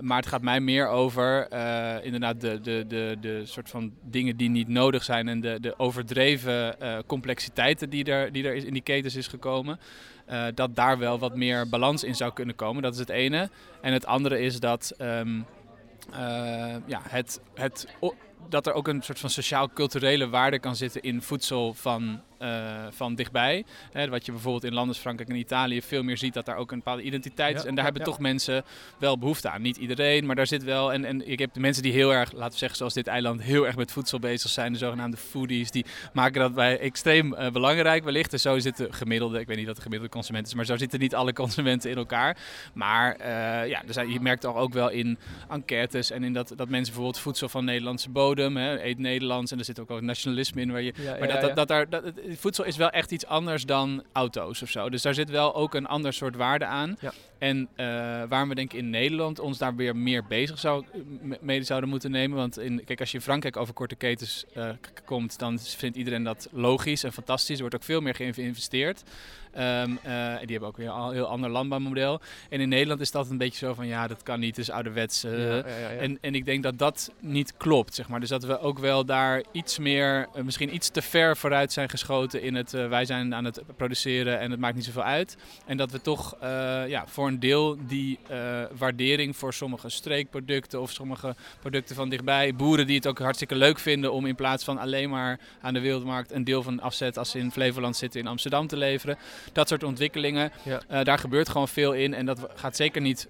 maar 0.00 0.16
het 0.16 0.26
gaat 0.26 0.42
mij 0.42 0.60
meer 0.60 0.88
over 0.88 1.52
uh, 1.52 2.04
inderdaad 2.04 2.40
de, 2.40 2.60
de, 2.60 2.84
de, 2.88 3.16
de 3.20 3.42
soort 3.44 3.70
van 3.70 3.92
dingen 4.02 4.36
die 4.36 4.50
niet 4.50 4.68
nodig 4.68 5.04
zijn 5.04 5.28
en 5.28 5.40
de, 5.40 5.60
de 5.60 5.78
overdreven 5.78 6.76
uh, 6.82 6.98
complexiteiten 7.06 7.90
die 7.90 8.04
er, 8.04 8.32
die 8.32 8.44
er 8.44 8.54
in 8.54 8.72
die 8.72 8.82
ketens 8.82 9.16
is 9.16 9.26
gekomen. 9.26 9.78
dat 10.54 10.76
daar 10.76 10.98
wel 10.98 11.18
wat 11.18 11.36
meer 11.36 11.68
balans 11.68 12.04
in 12.04 12.14
zou 12.14 12.32
kunnen 12.32 12.54
komen. 12.54 12.82
Dat 12.82 12.92
is 12.92 12.98
het 12.98 13.08
ene. 13.08 13.50
En 13.80 13.92
het 13.92 14.06
andere 14.06 14.40
is 14.40 14.60
dat 14.60 14.94
um, 14.98 15.46
ja, 16.86 17.00
het, 17.08 17.40
het, 17.54 17.86
dat 18.48 18.66
er 18.66 18.72
ook 18.72 18.88
een 18.88 19.02
soort 19.02 19.18
van 19.18 19.30
sociaal-culturele 19.30 20.28
waarde 20.28 20.58
kan 20.58 20.76
zitten 20.76 21.02
in 21.02 21.22
voedsel 21.22 21.74
van 21.74 22.20
uh, 22.42 22.86
van 22.90 23.14
dichtbij. 23.14 23.64
Hè, 23.92 24.08
wat 24.08 24.26
je 24.26 24.32
bijvoorbeeld 24.32 24.64
in 24.64 24.72
landen 24.72 24.92
als 24.92 25.02
Frankrijk 25.02 25.30
en 25.30 25.36
Italië 25.36 25.82
veel 25.82 26.02
meer 26.02 26.16
ziet 26.16 26.34
dat 26.34 26.46
daar 26.46 26.56
ook 26.56 26.70
een 26.70 26.78
bepaalde 26.78 27.02
identiteit 27.02 27.56
is. 27.56 27.62
Ja, 27.62 27.68
en 27.68 27.74
daar 27.74 27.84
ja, 27.84 27.90
hebben 27.90 28.02
ja. 28.02 28.10
toch 28.10 28.20
mensen 28.20 28.64
wel 28.98 29.18
behoefte 29.18 29.50
aan. 29.50 29.62
Niet 29.62 29.76
iedereen, 29.76 30.26
maar 30.26 30.36
daar 30.36 30.46
zit 30.46 30.64
wel. 30.64 30.92
En, 30.92 31.04
en 31.04 31.28
ik 31.28 31.38
heb 31.38 31.52
de 31.52 31.60
mensen 31.60 31.82
die 31.82 31.92
heel 31.92 32.12
erg, 32.12 32.32
laten 32.32 32.52
we 32.52 32.58
zeggen, 32.58 32.78
zoals 32.78 32.94
dit 32.94 33.06
eiland, 33.06 33.42
heel 33.42 33.66
erg 33.66 33.76
met 33.76 33.92
voedsel 33.92 34.18
bezig 34.18 34.50
zijn. 34.50 34.72
De 34.72 34.78
zogenaamde 34.78 35.16
foodies. 35.16 35.70
Die 35.70 35.84
maken 36.12 36.40
dat 36.40 36.54
bij 36.54 36.78
extreem 36.78 37.34
uh, 37.34 37.50
belangrijk 37.50 38.04
wellicht. 38.04 38.30
Dus 38.30 38.42
zo 38.42 38.58
zitten 38.58 38.94
gemiddelde, 38.94 39.40
ik 39.40 39.46
weet 39.46 39.56
niet 39.56 39.66
wat 39.66 39.76
de 39.76 39.82
gemiddelde 39.82 40.14
consument 40.14 40.46
is, 40.46 40.54
maar 40.54 40.64
zo 40.64 40.76
zitten 40.76 41.00
niet 41.00 41.14
alle 41.14 41.32
consumenten 41.32 41.90
in 41.90 41.96
elkaar. 41.96 42.36
Maar 42.74 43.16
uh, 43.20 43.26
ja, 43.68 43.82
er 43.86 43.92
zijn, 43.92 44.12
je 44.12 44.20
merkt 44.20 44.40
toch 44.40 44.56
ook 44.56 44.72
wel 44.72 44.90
in 44.90 45.18
enquêtes 45.48 46.10
en 46.10 46.24
in 46.24 46.32
dat, 46.32 46.48
dat 46.48 46.68
mensen 46.68 46.94
bijvoorbeeld 46.94 47.18
voedsel 47.18 47.48
van 47.48 47.64
Nederlandse 47.64 48.10
bodem, 48.10 48.56
hè, 48.56 48.84
eet 48.84 48.98
Nederlands. 48.98 49.52
En 49.52 49.58
er 49.58 49.64
zit 49.64 49.80
ook 49.80 49.88
wel 49.88 50.00
nationalisme 50.00 50.60
in. 50.60 50.72
Waar 50.72 50.82
je, 50.82 50.92
maar 51.18 51.28
dat, 51.28 51.40
dat, 51.40 51.56
dat, 51.56 51.68
daar, 51.68 51.88
dat, 51.88 52.04
voedsel 52.38 52.64
is 52.64 52.76
wel 52.76 52.90
echt 52.90 53.10
iets 53.10 53.26
anders 53.26 53.64
dan 53.66 54.04
auto's 54.12 54.62
of 54.62 54.68
zo. 54.68 54.90
Dus 54.90 55.02
daar 55.02 55.14
zit 55.14 55.30
wel 55.30 55.54
ook 55.54 55.74
een 55.74 55.86
ander 55.86 56.12
soort 56.12 56.36
waarde 56.36 56.64
aan. 56.64 56.96
Ja. 57.00 57.12
En 57.40 57.58
uh, 57.58 57.86
waarom 58.28 58.48
we 58.48 58.54
denk 58.54 58.72
ik 58.72 58.78
in 58.78 58.90
Nederland 58.90 59.38
ons 59.38 59.58
daar 59.58 59.76
weer 59.76 59.96
meer 59.96 60.24
bezig 60.24 60.58
zou, 60.58 60.84
mee 61.40 61.62
zouden 61.62 61.88
moeten 61.88 62.10
nemen. 62.10 62.36
Want 62.36 62.58
in, 62.58 62.84
kijk, 62.84 63.00
als 63.00 63.10
je 63.10 63.16
in 63.16 63.22
Frankrijk 63.22 63.56
over 63.56 63.74
korte 63.74 63.94
ketens 63.94 64.44
uh, 64.56 64.68
komt, 65.04 65.38
dan 65.38 65.58
vindt 65.58 65.96
iedereen 65.96 66.22
dat 66.22 66.48
logisch 66.52 67.04
en 67.04 67.12
fantastisch. 67.12 67.54
Er 67.54 67.60
wordt 67.60 67.74
ook 67.74 67.82
veel 67.82 68.00
meer 68.00 68.14
geïnvesteerd. 68.14 69.02
Um, 69.58 69.62
uh, 69.62 70.38
die 70.38 70.50
hebben 70.50 70.68
ook 70.68 70.76
weer 70.76 70.88
een 70.88 71.12
heel 71.12 71.26
ander 71.26 71.50
landbouwmodel. 71.50 72.20
En 72.48 72.60
in 72.60 72.68
Nederland 72.68 73.00
is 73.00 73.12
altijd 73.12 73.32
een 73.32 73.38
beetje 73.38 73.66
zo 73.66 73.74
van 73.74 73.86
ja, 73.86 74.06
dat 74.06 74.22
kan 74.22 74.40
niet, 74.40 74.54
dus 74.54 74.70
ouderwets. 74.70 75.20
Ja, 75.20 75.30
ja, 75.30 75.56
ja, 75.56 75.88
en, 75.88 76.18
en 76.20 76.34
ik 76.34 76.44
denk 76.44 76.62
dat 76.62 76.78
dat 76.78 77.12
niet 77.20 77.56
klopt, 77.56 77.94
zeg 77.94 78.08
maar. 78.08 78.20
Dus 78.20 78.28
dat 78.28 78.44
we 78.44 78.60
ook 78.60 78.78
wel 78.78 79.04
daar 79.04 79.42
iets 79.52 79.78
meer, 79.78 80.28
misschien 80.44 80.74
iets 80.74 80.88
te 80.88 81.02
ver 81.02 81.36
vooruit 81.36 81.72
zijn 81.72 81.88
geschoten 81.88 82.42
in 82.42 82.54
het 82.54 82.70
wij 82.70 83.04
zijn 83.04 83.34
aan 83.34 83.44
het 83.44 83.62
produceren 83.76 84.38
en 84.38 84.50
het 84.50 84.60
maakt 84.60 84.74
niet 84.74 84.84
zoveel 84.84 85.02
uit. 85.02 85.36
En 85.66 85.76
dat 85.76 85.90
we 85.90 86.00
toch 86.00 86.36
ja, 86.86 87.04
voor 87.06 87.29
een 87.30 87.40
deel 87.40 87.76
die 87.86 88.18
waardering 88.78 89.36
voor 89.36 89.54
sommige 89.54 89.88
streekproducten 89.88 90.80
of 90.80 90.90
sommige 90.90 91.34
producten 91.60 91.96
van 91.96 92.08
dichtbij, 92.08 92.54
boeren 92.54 92.86
die 92.86 92.96
het 92.96 93.06
ook 93.06 93.18
hartstikke 93.18 93.54
leuk 93.54 93.78
vinden 93.78 94.12
om 94.12 94.26
in 94.26 94.34
plaats 94.34 94.64
van 94.64 94.78
alleen 94.78 95.10
maar 95.10 95.40
aan 95.60 95.74
de 95.74 95.80
wereldmarkt 95.80 96.32
een 96.32 96.44
deel 96.44 96.62
van 96.62 96.80
afzet 96.80 97.18
als 97.18 97.30
ze 97.30 97.38
in 97.38 97.52
Flevoland 97.52 97.96
zitten 97.96 98.20
in 98.20 98.26
Amsterdam 98.26 98.66
te 98.66 98.76
leveren. 98.76 99.18
Dat 99.52 99.68
soort 99.68 99.82
ontwikkelingen, 99.82 100.52
daar 101.02 101.18
gebeurt 101.18 101.48
gewoon 101.48 101.68
veel 101.68 101.92
in 101.92 102.14
en 102.14 102.26
dat 102.26 102.46
gaat 102.54 102.76
zeker 102.76 103.00
niet 103.00 103.28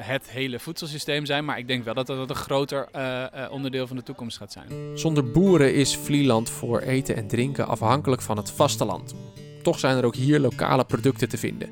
het 0.00 0.30
hele 0.30 0.58
voedselsysteem 0.58 1.26
zijn, 1.26 1.44
maar 1.44 1.58
ik 1.58 1.66
denk 1.66 1.84
wel 1.84 1.94
dat 1.94 2.06
dat 2.06 2.30
een 2.30 2.36
groter 2.36 2.88
onderdeel 3.50 3.86
van 3.86 3.96
de 3.96 4.02
toekomst 4.02 4.36
gaat 4.36 4.52
zijn. 4.52 4.98
Zonder 4.98 5.30
boeren 5.30 5.74
is 5.74 5.96
Vlieland 5.96 6.50
voor 6.50 6.80
eten 6.80 7.16
en 7.16 7.26
drinken 7.26 7.66
afhankelijk 7.66 8.22
van 8.22 8.36
het 8.36 8.50
vasteland. 8.50 9.14
Toch 9.62 9.78
zijn 9.78 9.96
er 9.96 10.04
ook 10.04 10.14
hier 10.14 10.40
lokale 10.40 10.84
producten 10.84 11.28
te 11.28 11.38
vinden. 11.38 11.68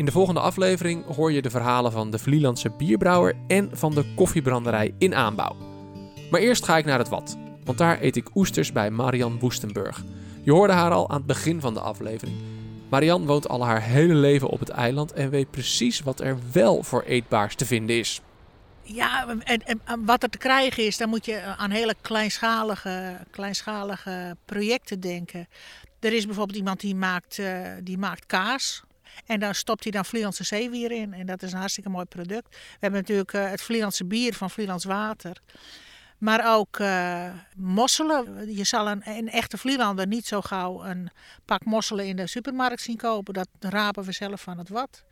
In 0.00 0.06
de 0.06 0.12
volgende 0.12 0.40
aflevering 0.40 1.04
hoor 1.06 1.32
je 1.32 1.42
de 1.42 1.50
verhalen 1.50 1.92
van 1.92 2.10
de 2.10 2.18
Vlielandse 2.18 2.70
bierbrouwer 2.70 3.34
en 3.46 3.70
van 3.72 3.94
de 3.94 4.12
koffiebranderij 4.14 4.94
in 4.98 5.14
aanbouw. 5.14 5.56
Maar 6.30 6.40
eerst 6.40 6.64
ga 6.64 6.76
ik 6.76 6.84
naar 6.84 6.98
het 6.98 7.08
Wat, 7.08 7.36
want 7.64 7.78
daar 7.78 8.02
eet 8.02 8.16
ik 8.16 8.36
oesters 8.36 8.72
bij 8.72 8.90
Marian 8.90 9.38
Woestenburg. 9.38 10.04
Je 10.42 10.52
hoorde 10.52 10.72
haar 10.72 10.90
al 10.90 11.10
aan 11.10 11.16
het 11.16 11.26
begin 11.26 11.60
van 11.60 11.74
de 11.74 11.80
aflevering. 11.80 12.36
Marian 12.88 13.26
woont 13.26 13.48
al 13.48 13.64
haar 13.64 13.82
hele 13.82 14.14
leven 14.14 14.48
op 14.48 14.60
het 14.60 14.68
eiland 14.68 15.12
en 15.12 15.30
weet 15.30 15.50
precies 15.50 16.00
wat 16.00 16.20
er 16.20 16.38
wel 16.52 16.82
voor 16.82 17.02
eetbaars 17.02 17.54
te 17.54 17.66
vinden 17.66 17.98
is. 17.98 18.20
Ja, 18.82 19.28
en, 19.44 19.62
en, 19.64 20.04
wat 20.04 20.22
er 20.22 20.30
te 20.30 20.38
krijgen 20.38 20.86
is, 20.86 20.96
dan 20.96 21.08
moet 21.08 21.24
je 21.24 21.42
aan 21.56 21.70
hele 21.70 21.94
kleinschalige, 22.00 23.16
kleinschalige 23.30 24.36
projecten 24.44 25.00
denken. 25.00 25.48
Er 25.98 26.12
is 26.12 26.26
bijvoorbeeld 26.26 26.58
iemand 26.58 26.80
die 26.80 26.94
maakt, 26.94 27.38
uh, 27.38 27.68
die 27.82 27.98
maakt 27.98 28.26
kaas. 28.26 28.82
En 29.26 29.40
dan 29.40 29.54
stopt 29.54 29.82
hij 29.82 29.92
dan 29.92 30.04
Vlielandse 30.04 30.44
zeewier 30.44 30.90
in. 30.90 31.12
En 31.12 31.26
dat 31.26 31.42
is 31.42 31.52
een 31.52 31.58
hartstikke 31.58 31.90
mooi 31.90 32.04
product. 32.04 32.48
We 32.48 32.76
hebben 32.80 33.00
natuurlijk 33.00 33.32
uh, 33.32 33.48
het 33.48 33.62
Vlielandse 33.62 34.04
bier 34.04 34.34
van 34.34 34.50
Vlielands 34.50 34.84
Water. 34.84 35.36
Maar 36.18 36.56
ook 36.56 36.78
uh, 36.78 37.32
mosselen. 37.56 38.54
Je 38.56 38.64
zal 38.64 38.88
een, 38.88 39.02
een, 39.04 39.28
echte 39.28 39.58
Vlielander 39.58 40.06
niet 40.06 40.26
zo 40.26 40.40
gauw 40.40 40.84
een 40.84 41.10
pak 41.44 41.64
mosselen 41.64 42.06
in 42.06 42.16
de 42.16 42.26
supermarkt 42.26 42.80
zien 42.80 42.96
kopen. 42.96 43.34
Dat 43.34 43.48
rapen 43.60 44.04
we 44.04 44.12
zelf 44.12 44.40
van 44.40 44.58
het 44.58 44.68
wat. 44.68 45.02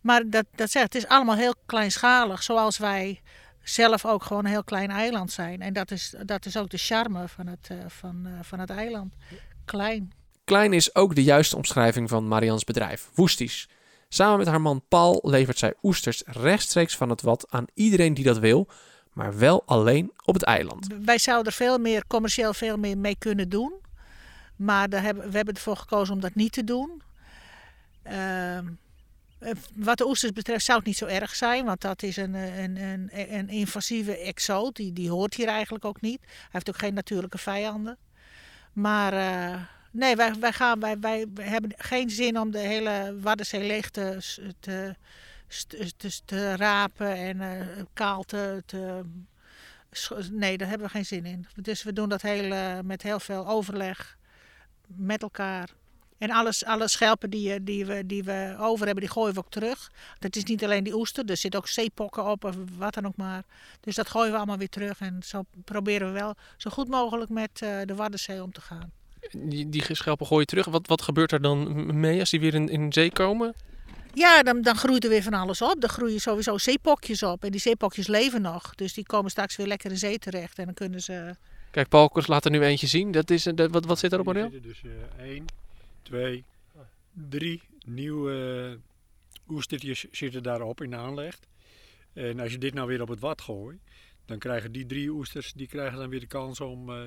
Maar 0.00 0.30
dat, 0.30 0.46
dat 0.54 0.70
zegt, 0.70 0.92
het 0.92 0.94
is 0.94 1.08
allemaal 1.08 1.36
heel 1.36 1.54
kleinschalig, 1.66 2.42
zoals 2.42 2.78
wij 2.78 3.22
zelf 3.62 4.04
ook 4.04 4.22
gewoon 4.24 4.44
een 4.44 4.50
heel 4.50 4.64
klein 4.64 4.90
eiland 4.90 5.32
zijn. 5.32 5.60
En 5.60 5.72
dat 5.72 5.90
is, 5.90 6.14
dat 6.24 6.46
is 6.46 6.56
ook 6.56 6.70
de 6.70 6.78
charme 6.78 7.28
van 7.28 7.46
het, 7.46 7.68
uh, 7.72 7.78
van, 7.86 8.28
van 8.42 8.58
het 8.58 8.70
eiland. 8.70 9.14
Klein. 9.64 10.12
Klein 10.46 10.72
is 10.72 10.94
ook 10.94 11.14
de 11.14 11.22
juiste 11.22 11.56
omschrijving 11.56 12.08
van 12.08 12.28
Marians 12.28 12.64
bedrijf, 12.64 13.10
Woesties. 13.14 13.68
Samen 14.08 14.38
met 14.38 14.46
haar 14.46 14.60
man 14.60 14.82
Paul 14.88 15.20
levert 15.22 15.58
zij 15.58 15.74
oesters 15.82 16.22
rechtstreeks 16.26 16.96
van 16.96 17.10
het 17.10 17.22
wat 17.22 17.46
aan 17.50 17.64
iedereen 17.74 18.14
die 18.14 18.24
dat 18.24 18.38
wil, 18.38 18.68
maar 19.12 19.38
wel 19.38 19.62
alleen 19.64 20.12
op 20.24 20.34
het 20.34 20.42
eiland. 20.42 20.86
Wij 21.04 21.18
zouden 21.18 21.46
er 21.46 21.58
veel 21.58 21.78
meer, 21.78 22.06
commercieel 22.06 22.54
veel 22.54 22.76
meer 22.76 22.98
mee 22.98 23.16
kunnen 23.18 23.48
doen. 23.48 23.72
Maar 24.56 24.88
daar 24.88 25.02
hebben, 25.02 25.30
we 25.30 25.36
hebben 25.36 25.54
ervoor 25.54 25.76
gekozen 25.76 26.14
om 26.14 26.20
dat 26.20 26.34
niet 26.34 26.52
te 26.52 26.64
doen. 26.64 27.02
Uh, 28.04 28.56
eh, 28.58 28.64
wat 29.74 29.98
de 29.98 30.06
oesters 30.06 30.32
betreft 30.32 30.64
zou 30.64 30.78
het 30.78 30.86
niet 30.86 30.96
zo 30.96 31.06
erg 31.06 31.34
zijn, 31.34 31.64
want 31.64 31.80
dat 31.80 32.02
is 32.02 32.16
een, 32.16 32.34
een, 32.34 32.76
een, 32.76 33.10
een 33.12 33.48
invasieve 33.48 34.18
exoot. 34.18 34.76
Die, 34.76 34.92
die 34.92 35.10
hoort 35.10 35.34
hier 35.34 35.48
eigenlijk 35.48 35.84
ook 35.84 36.00
niet. 36.00 36.20
Hij 36.20 36.48
heeft 36.50 36.68
ook 36.68 36.78
geen 36.78 36.94
natuurlijke 36.94 37.38
vijanden. 37.38 37.98
Maar 38.72 39.12
uh, 39.12 39.60
nee, 39.96 40.16
wij, 40.16 40.34
wij, 40.34 40.52
gaan, 40.52 40.80
wij, 40.80 40.98
wij 40.98 41.26
hebben 41.40 41.72
geen 41.76 42.10
zin 42.10 42.38
om 42.38 42.50
de 42.50 42.58
hele 42.58 43.16
Waddenzee 43.20 43.66
leeg 43.66 43.90
te, 43.90 44.18
te, 44.60 44.94
te, 46.24 46.56
rapen 46.56 47.14
en 47.14 47.36
uh, 47.36 47.82
kaal 47.92 48.22
te, 48.22 48.62
te, 48.66 49.02
Nee, 50.30 50.56
daar 50.56 50.68
hebben 50.68 50.86
we 50.86 50.92
geen 50.92 51.06
zin 51.06 51.26
in. 51.26 51.46
Dus 51.54 51.82
we 51.82 51.92
doen 51.92 52.08
dat 52.08 52.22
heel, 52.22 52.82
met 52.82 53.02
heel 53.02 53.20
veel 53.20 53.48
overleg 53.48 54.18
met 54.86 55.22
elkaar. 55.22 55.70
En 56.18 56.30
alles, 56.30 56.64
alle 56.64 56.88
schelpen 56.88 57.30
die, 57.30 57.62
die, 57.62 57.86
we, 57.86 58.06
die 58.06 58.24
we 58.24 58.56
over 58.58 58.86
hebben, 58.86 59.04
die 59.04 59.12
gooien 59.12 59.34
we 59.34 59.40
ook 59.40 59.50
terug. 59.50 59.92
Dat 60.18 60.36
is 60.36 60.44
niet 60.44 60.64
alleen 60.64 60.84
die 60.84 60.96
oester, 60.96 61.30
er 61.30 61.36
zitten 61.36 61.60
ook 61.60 61.68
zeepokken 61.68 62.24
op 62.24 62.44
of 62.44 62.56
wat 62.76 62.94
dan 62.94 63.06
ook 63.06 63.16
maar. 63.16 63.42
Dus 63.80 63.94
dat 63.94 64.08
gooien 64.08 64.30
we 64.30 64.36
allemaal 64.36 64.58
weer 64.58 64.68
terug. 64.68 65.00
En 65.00 65.22
zo 65.24 65.42
proberen 65.64 66.06
we 66.06 66.18
wel 66.18 66.34
zo 66.56 66.70
goed 66.70 66.88
mogelijk 66.88 67.30
met 67.30 67.58
de 67.58 67.94
Waddenzee 67.94 68.42
om 68.42 68.52
te 68.52 68.60
gaan. 68.60 68.92
Die, 69.32 69.68
die 69.68 69.94
schelpen 69.94 70.26
gooi 70.26 70.40
je 70.40 70.46
terug. 70.46 70.66
Wat, 70.66 70.86
wat 70.86 71.02
gebeurt 71.02 71.32
er 71.32 71.42
dan 71.42 72.00
mee 72.00 72.20
als 72.20 72.30
die 72.30 72.40
weer 72.40 72.54
in, 72.54 72.68
in 72.68 72.92
zee 72.92 73.12
komen? 73.12 73.54
Ja, 74.14 74.42
dan, 74.42 74.62
dan 74.62 74.76
groeit 74.76 75.04
er 75.04 75.10
weer 75.10 75.22
van 75.22 75.34
alles 75.34 75.62
op. 75.62 75.80
Dan 75.80 75.90
groeien 75.90 76.20
sowieso 76.20 76.58
zeepokjes 76.58 77.22
op. 77.22 77.44
En 77.44 77.50
die 77.50 77.60
zeepokjes 77.60 78.06
leven 78.06 78.42
nog. 78.42 78.74
Dus 78.74 78.94
die 78.94 79.06
komen 79.06 79.30
straks 79.30 79.56
weer 79.56 79.66
lekker 79.66 79.90
in 79.90 79.98
zee 79.98 80.18
terecht. 80.18 80.58
En 80.58 80.64
dan 80.64 80.74
kunnen 80.74 81.00
ze... 81.00 81.36
Kijk, 81.70 81.88
Paulkers 81.88 82.26
laat 82.26 82.44
er 82.44 82.50
nu 82.50 82.62
eentje 82.62 82.86
zien. 82.86 83.10
Dat 83.10 83.30
is, 83.30 83.42
dat, 83.42 83.70
wat, 83.70 83.84
wat 83.84 83.98
zit 83.98 84.12
er 84.12 84.20
op 84.20 84.26
een 84.26 84.36
Er 84.36 84.62
dus 84.62 84.82
uh, 84.84 84.92
één, 85.24 85.44
twee, 86.02 86.44
drie 87.12 87.62
nieuwe 87.84 88.78
oestertjes 89.48 90.06
zitten 90.10 90.42
daarop 90.42 90.82
in 90.82 90.90
de 90.90 90.96
aanleg. 90.96 91.38
En 92.12 92.40
als 92.40 92.52
je 92.52 92.58
dit 92.58 92.74
nou 92.74 92.88
weer 92.88 93.02
op 93.02 93.08
het 93.08 93.20
wat 93.20 93.40
gooit, 93.40 93.78
dan 94.26 94.38
krijgen 94.38 94.72
die 94.72 94.86
drie 94.86 95.10
oesters 95.10 95.52
die 95.52 95.66
krijgen 95.66 95.98
dan 95.98 96.08
weer 96.08 96.20
de 96.20 96.26
kans 96.26 96.60
om, 96.60 96.90
uh, 96.90 97.02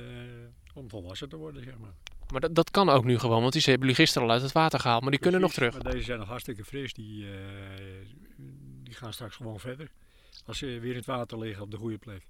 om 0.74 0.90
volwassen 0.90 1.30
te 1.30 1.36
worden, 1.36 1.64
zeg 1.64 1.78
maar. 1.78 1.94
Maar 2.32 2.42
dat, 2.42 2.56
dat 2.56 2.72
kan 2.72 2.90
ook 2.90 3.04
nu 3.04 3.20
gewoon, 3.20 3.42
want 3.42 3.54
die 3.54 3.62
hebben 3.62 3.82
jullie 3.82 3.96
gisteren 3.96 4.28
al 4.28 4.34
uit 4.34 4.42
het 4.42 4.52
water 4.52 4.80
gehaald, 4.80 5.02
maar 5.02 5.12
die 5.12 5.20
kunnen 5.20 5.42
nog 5.42 5.54
terug. 5.54 5.74
Maar 5.74 5.92
deze 5.92 6.04
zijn 6.04 6.20
nog 6.20 6.28
hartstikke 6.28 6.64
fris, 6.64 6.94
die, 6.94 7.24
uh, 7.24 7.32
die 8.84 8.94
gaan 8.94 9.14
straks 9.14 9.36
gewoon 9.36 9.60
verder. 9.60 9.92
Als 10.46 10.58
ze 10.58 10.66
weer 10.66 10.92
in 10.92 10.98
het 10.98 11.06
water 11.06 11.40
liggen 11.40 11.64
op 11.64 11.72
de 11.72 11.78
goede 11.78 11.98
plek. 11.98 12.22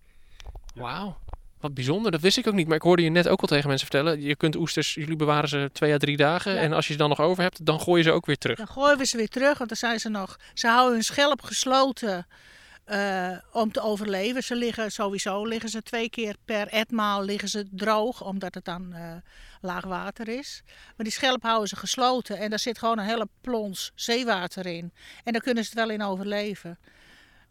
Ja. 0.73 0.81
Wauw. 0.81 1.17
Wat 1.59 1.73
bijzonder, 1.73 2.11
dat 2.11 2.21
wist 2.21 2.37
ik 2.37 2.47
ook 2.47 2.53
niet. 2.53 2.67
Maar 2.67 2.75
ik 2.75 2.81
hoorde 2.81 3.03
je 3.03 3.09
net 3.09 3.27
ook 3.27 3.41
al 3.41 3.47
tegen 3.47 3.67
mensen 3.67 3.87
vertellen. 3.87 4.21
Je 4.21 4.35
kunt 4.35 4.55
oesters, 4.55 4.93
jullie 4.93 5.15
bewaren 5.15 5.49
ze 5.49 5.69
twee 5.73 5.93
à 5.93 5.97
drie 5.97 6.17
dagen. 6.17 6.59
En 6.59 6.73
als 6.73 6.87
je 6.87 6.91
ze 6.91 6.99
dan 6.99 7.09
nog 7.09 7.19
over 7.19 7.43
hebt, 7.43 7.65
dan 7.65 7.79
gooi 7.79 7.97
je 7.97 8.09
ze 8.09 8.11
ook 8.13 8.25
weer 8.25 8.37
terug. 8.37 8.57
Dan 8.57 8.67
gooien 8.67 8.97
we 8.97 9.05
ze 9.05 9.17
weer 9.17 9.29
terug, 9.29 9.57
want 9.57 9.69
dan 9.69 9.77
zijn 9.77 9.99
ze 9.99 10.09
nog... 10.09 10.39
Ze 10.53 10.67
houden 10.67 10.93
hun 10.93 11.03
schelp 11.03 11.41
gesloten 11.41 12.27
uh, 12.91 13.37
om 13.51 13.71
te 13.71 13.81
overleven. 13.81 14.43
Ze 14.43 14.55
liggen 14.55 14.91
sowieso 14.91 15.45
liggen 15.45 15.69
ze 15.69 15.81
twee 15.81 16.09
keer 16.09 16.35
per 16.45 16.67
etmaal 16.67 17.23
liggen 17.23 17.49
ze 17.49 17.67
droog, 17.71 18.23
omdat 18.23 18.53
het 18.53 18.65
dan 18.65 18.93
uh, 18.93 19.13
laag 19.61 19.85
water 19.85 20.27
is. 20.27 20.61
Maar 20.65 21.05
die 21.05 21.11
schelp 21.11 21.43
houden 21.43 21.67
ze 21.67 21.75
gesloten 21.75 22.37
en 22.37 22.49
daar 22.49 22.59
zit 22.59 22.79
gewoon 22.79 22.99
een 22.99 23.05
hele 23.05 23.27
plons 23.41 23.91
zeewater 23.95 24.65
in. 24.65 24.93
En 25.23 25.33
daar 25.33 25.41
kunnen 25.41 25.63
ze 25.63 25.69
het 25.69 25.79
wel 25.79 25.89
in 25.89 26.01
overleven. 26.01 26.79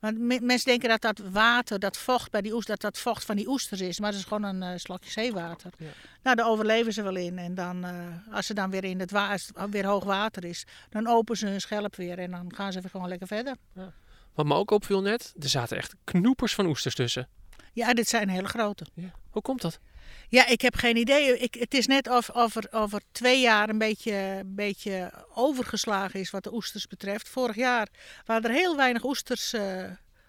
Want 0.01 0.18
mensen 0.42 0.68
denken 0.68 0.88
dat 0.88 1.01
dat 1.01 1.18
water, 1.18 1.79
dat 1.79 1.96
vocht 1.96 2.31
bij 2.31 2.40
die 2.40 2.55
oester, 2.55 2.77
dat 2.77 2.92
dat 2.92 3.03
vocht 3.03 3.24
van 3.24 3.37
die 3.37 3.48
oesters 3.48 3.81
is. 3.81 4.01
Maar 4.01 4.11
dat 4.11 4.20
is 4.20 4.27
gewoon 4.27 4.42
een 4.42 4.72
uh, 4.72 4.79
slokje 4.79 5.11
zeewater. 5.11 5.70
Ja. 5.79 5.87
Nou, 6.22 6.37
daar 6.37 6.48
overleven 6.48 6.92
ze 6.92 7.03
wel 7.03 7.16
in. 7.16 7.38
En 7.38 7.55
dan, 7.55 7.87
als 8.31 8.46
ze 8.46 8.55
dan 8.55 8.70
weer 8.70 8.85
in 8.85 9.01
het, 9.01 9.11
wa 9.11 9.37
weer 9.70 9.87
hoog 9.87 10.05
water 10.05 10.44
is, 10.44 10.66
dan 10.88 11.07
openen 11.07 11.38
ze 11.38 11.46
hun 11.46 11.61
schelp 11.61 11.96
weer 11.96 12.18
en 12.18 12.31
dan 12.31 12.55
gaan 12.55 12.72
ze 12.72 12.81
weer 12.81 12.90
gewoon 12.90 13.09
lekker 13.09 13.27
verder. 13.27 13.57
Ja. 13.74 13.92
Wat 14.38 14.46
me 14.46 14.55
ook 14.55 14.70
opviel 14.70 15.01
net, 15.01 15.35
er 15.40 15.48
zaten 15.48 15.77
echt 15.77 15.94
knoepers 16.05 16.55
van 16.55 16.66
oesters 16.66 16.94
tussen. 16.94 17.29
Ja, 17.72 17.94
dit 17.94 18.09
zijn 18.09 18.29
hele 18.29 18.48
grote. 18.48 18.87
Ja. 18.94 19.11
Hoe 19.31 19.42
komt 19.42 19.61
dat? 19.61 19.81
Ja, 20.29 20.46
ik 20.46 20.61
heb 20.61 20.74
geen 20.74 20.96
idee. 20.96 21.38
Ik, 21.38 21.55
het 21.55 21.74
is 21.74 21.87
net 21.87 22.09
of, 22.09 22.31
of, 22.31 22.57
er, 22.57 22.68
over 22.70 23.01
twee 23.12 23.40
jaar 23.40 23.68
een 23.68 23.79
beetje, 23.79 24.42
beetje 24.46 25.12
overgeslagen 25.35 26.20
is 26.20 26.31
wat 26.31 26.44
de 26.44 26.53
oesters 26.53 26.87
betreft. 26.87 27.29
Vorig 27.29 27.57
jaar 27.57 27.88
waren 28.24 28.51
er 28.51 28.57
heel 28.57 28.77
weinig 28.77 29.05
oesters 29.05 29.55
uh, 29.55 29.85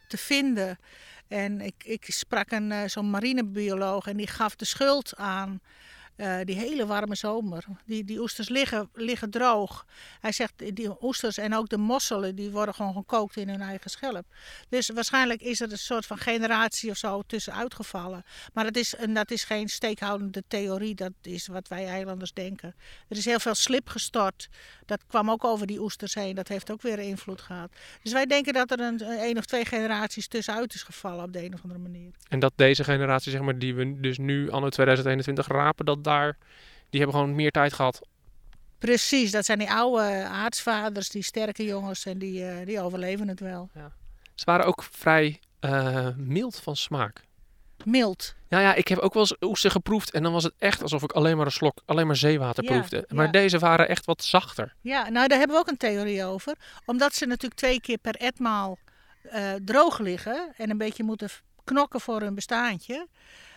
te 0.08 0.18
vinden. 0.18 0.80
En 1.28 1.62
ik, 1.62 1.84
ik 1.84 2.06
sprak 2.06 2.52
een, 2.52 2.72
uh, 2.72 2.82
zo'n 2.86 3.10
marinebioloog 3.10 4.08
en 4.08 4.18
die 4.18 4.28
gaf 4.28 4.56
de 4.56 4.66
schuld 4.66 5.16
aan 5.16 5.62
uh, 6.20 6.38
die 6.44 6.56
hele 6.56 6.86
warme 6.86 7.16
zomer. 7.16 7.64
Die, 7.86 8.04
die 8.04 8.20
oesters 8.20 8.50
liggen, 8.50 8.90
liggen 8.94 9.30
droog. 9.30 9.86
Hij 10.20 10.32
zegt, 10.32 10.54
die 10.76 11.04
oesters 11.04 11.38
en 11.38 11.56
ook 11.56 11.70
de 11.70 11.78
mosselen, 11.78 12.36
die 12.36 12.50
worden 12.50 12.74
gewoon 12.74 12.94
gekookt 12.94 13.38
in 13.38 13.50
hun 13.50 13.62
eigen 13.62 13.90
schelp. 13.90 14.26
Dus 14.70 14.90
waarschijnlijk 14.90 15.42
is 15.42 15.62
er 15.62 15.72
een 15.72 15.78
soort 15.78 16.06
van 16.06 16.18
generatie 16.18 16.90
of 16.90 16.98
zo 16.98 17.22
tussen 17.28 17.54
uitgevallen. 17.54 18.24
Maar 18.54 18.64
dat 18.64 18.76
is, 18.76 18.96
en 18.96 19.14
dat 19.14 19.32
is 19.32 19.44
geen 19.44 19.70
steekhoudende 19.70 20.44
theorie, 20.48 20.96
dat 20.96 21.12
is 21.22 21.48
wat 21.48 21.68
wij 21.68 21.88
eilanders 21.88 22.34
denken. 22.34 22.76
Er 23.08 23.18
is 23.18 23.26
heel 23.26 23.40
veel 23.40 23.56
slip 23.56 23.90
gestort. 23.90 24.50
Dat 24.86 25.06
kwam 25.08 25.32
ook 25.32 25.44
over 25.44 25.68
die 25.68 25.82
oesters 25.82 26.14
heen. 26.14 26.36
Dat 26.36 26.48
heeft 26.48 26.72
ook 26.72 26.82
weer 26.82 27.00
invloed 27.00 27.42
gehad. 27.42 27.72
Dus 28.04 28.12
wij 28.12 28.26
denken 28.26 28.54
dat 28.54 28.72
er 28.72 28.80
een, 28.80 29.02
een 29.02 29.38
of 29.38 29.46
twee 29.46 29.66
generaties 29.66 30.28
tussenuit 30.28 30.74
is 30.74 30.84
gevallen 30.84 31.24
op 31.24 31.34
de 31.34 31.44
een 31.44 31.54
of 31.54 31.64
andere 31.64 31.80
manier. 31.80 32.12
En 32.28 32.40
dat 32.40 32.54
deze 32.56 32.84
generatie, 32.84 33.32
zeg 33.32 33.42
maar, 33.42 33.58
die 33.58 33.76
we 33.76 34.00
dus 34.00 34.18
nu 34.18 34.52
anno 34.52 34.70
2021 34.70 35.48
rapen, 35.48 35.86
dat 35.86 36.04
daar, 36.10 36.38
die 36.90 37.00
hebben 37.02 37.20
gewoon 37.20 37.36
meer 37.36 37.52
tijd 37.52 37.74
gehad. 37.74 38.02
Precies, 38.78 39.32
dat 39.32 39.46
zijn 39.46 39.60
die 39.60 39.72
oude 39.72 40.24
aartsvaders, 40.24 41.10
die 41.10 41.24
sterke 41.24 41.64
jongens 41.64 42.06
en 42.06 42.18
die, 42.18 42.42
uh, 42.42 42.66
die 42.66 42.82
overleven 42.82 43.28
het 43.28 43.40
wel. 43.40 43.70
Ja. 43.74 43.92
Ze 44.36 44.46
waren 44.46 44.66
ook 44.66 44.84
vrij 44.84 45.40
uh, 45.62 46.08
mild 46.18 46.60
van 46.60 46.76
smaak. 46.76 47.28
mild. 47.86 48.36
Ja, 48.50 48.60
ja, 48.60 48.74
ik 48.74 48.88
heb 48.88 48.98
ook 48.98 49.14
wel 49.14 49.22
eens 49.22 49.36
oester 49.40 49.72
geproefd 49.72 50.12
en 50.12 50.24
dan 50.24 50.32
was 50.32 50.44
het 50.44 50.54
echt 50.58 50.82
alsof 50.82 51.04
ik 51.04 51.12
alleen 51.12 51.38
maar 51.38 51.46
een 51.46 51.52
slok, 51.52 51.82
alleen 51.86 52.08
maar 52.08 52.16
zeewater 52.16 52.64
Ja, 52.64 52.72
proefde. 52.72 53.06
Maar 53.08 53.26
ja. 53.26 53.32
deze 53.32 53.60
waren 53.60 53.88
echt 53.88 54.06
wat 54.06 54.24
zachter. 54.24 54.76
Ja, 54.82 55.10
nou 55.10 55.28
daar 55.28 55.38
hebben 55.38 55.56
we 55.56 55.62
ook 55.62 55.70
een 55.70 55.78
theorie 55.78 56.26
over. 56.26 56.56
Omdat 56.86 57.16
ze 57.16 57.26
natuurlijk 57.26 57.60
twee 57.60 57.82
keer 57.82 57.98
per 57.98 58.16
etmaal 58.16 58.78
eh, 59.22 59.54
droog 59.66 60.00
liggen 60.00 60.54
en 60.58 60.70
een 60.70 60.78
beetje 60.78 61.04
moeten 61.04 61.30
knokken 61.64 62.02
voor 62.02 62.22
hun 62.22 62.36
bestaantje. 62.36 63.08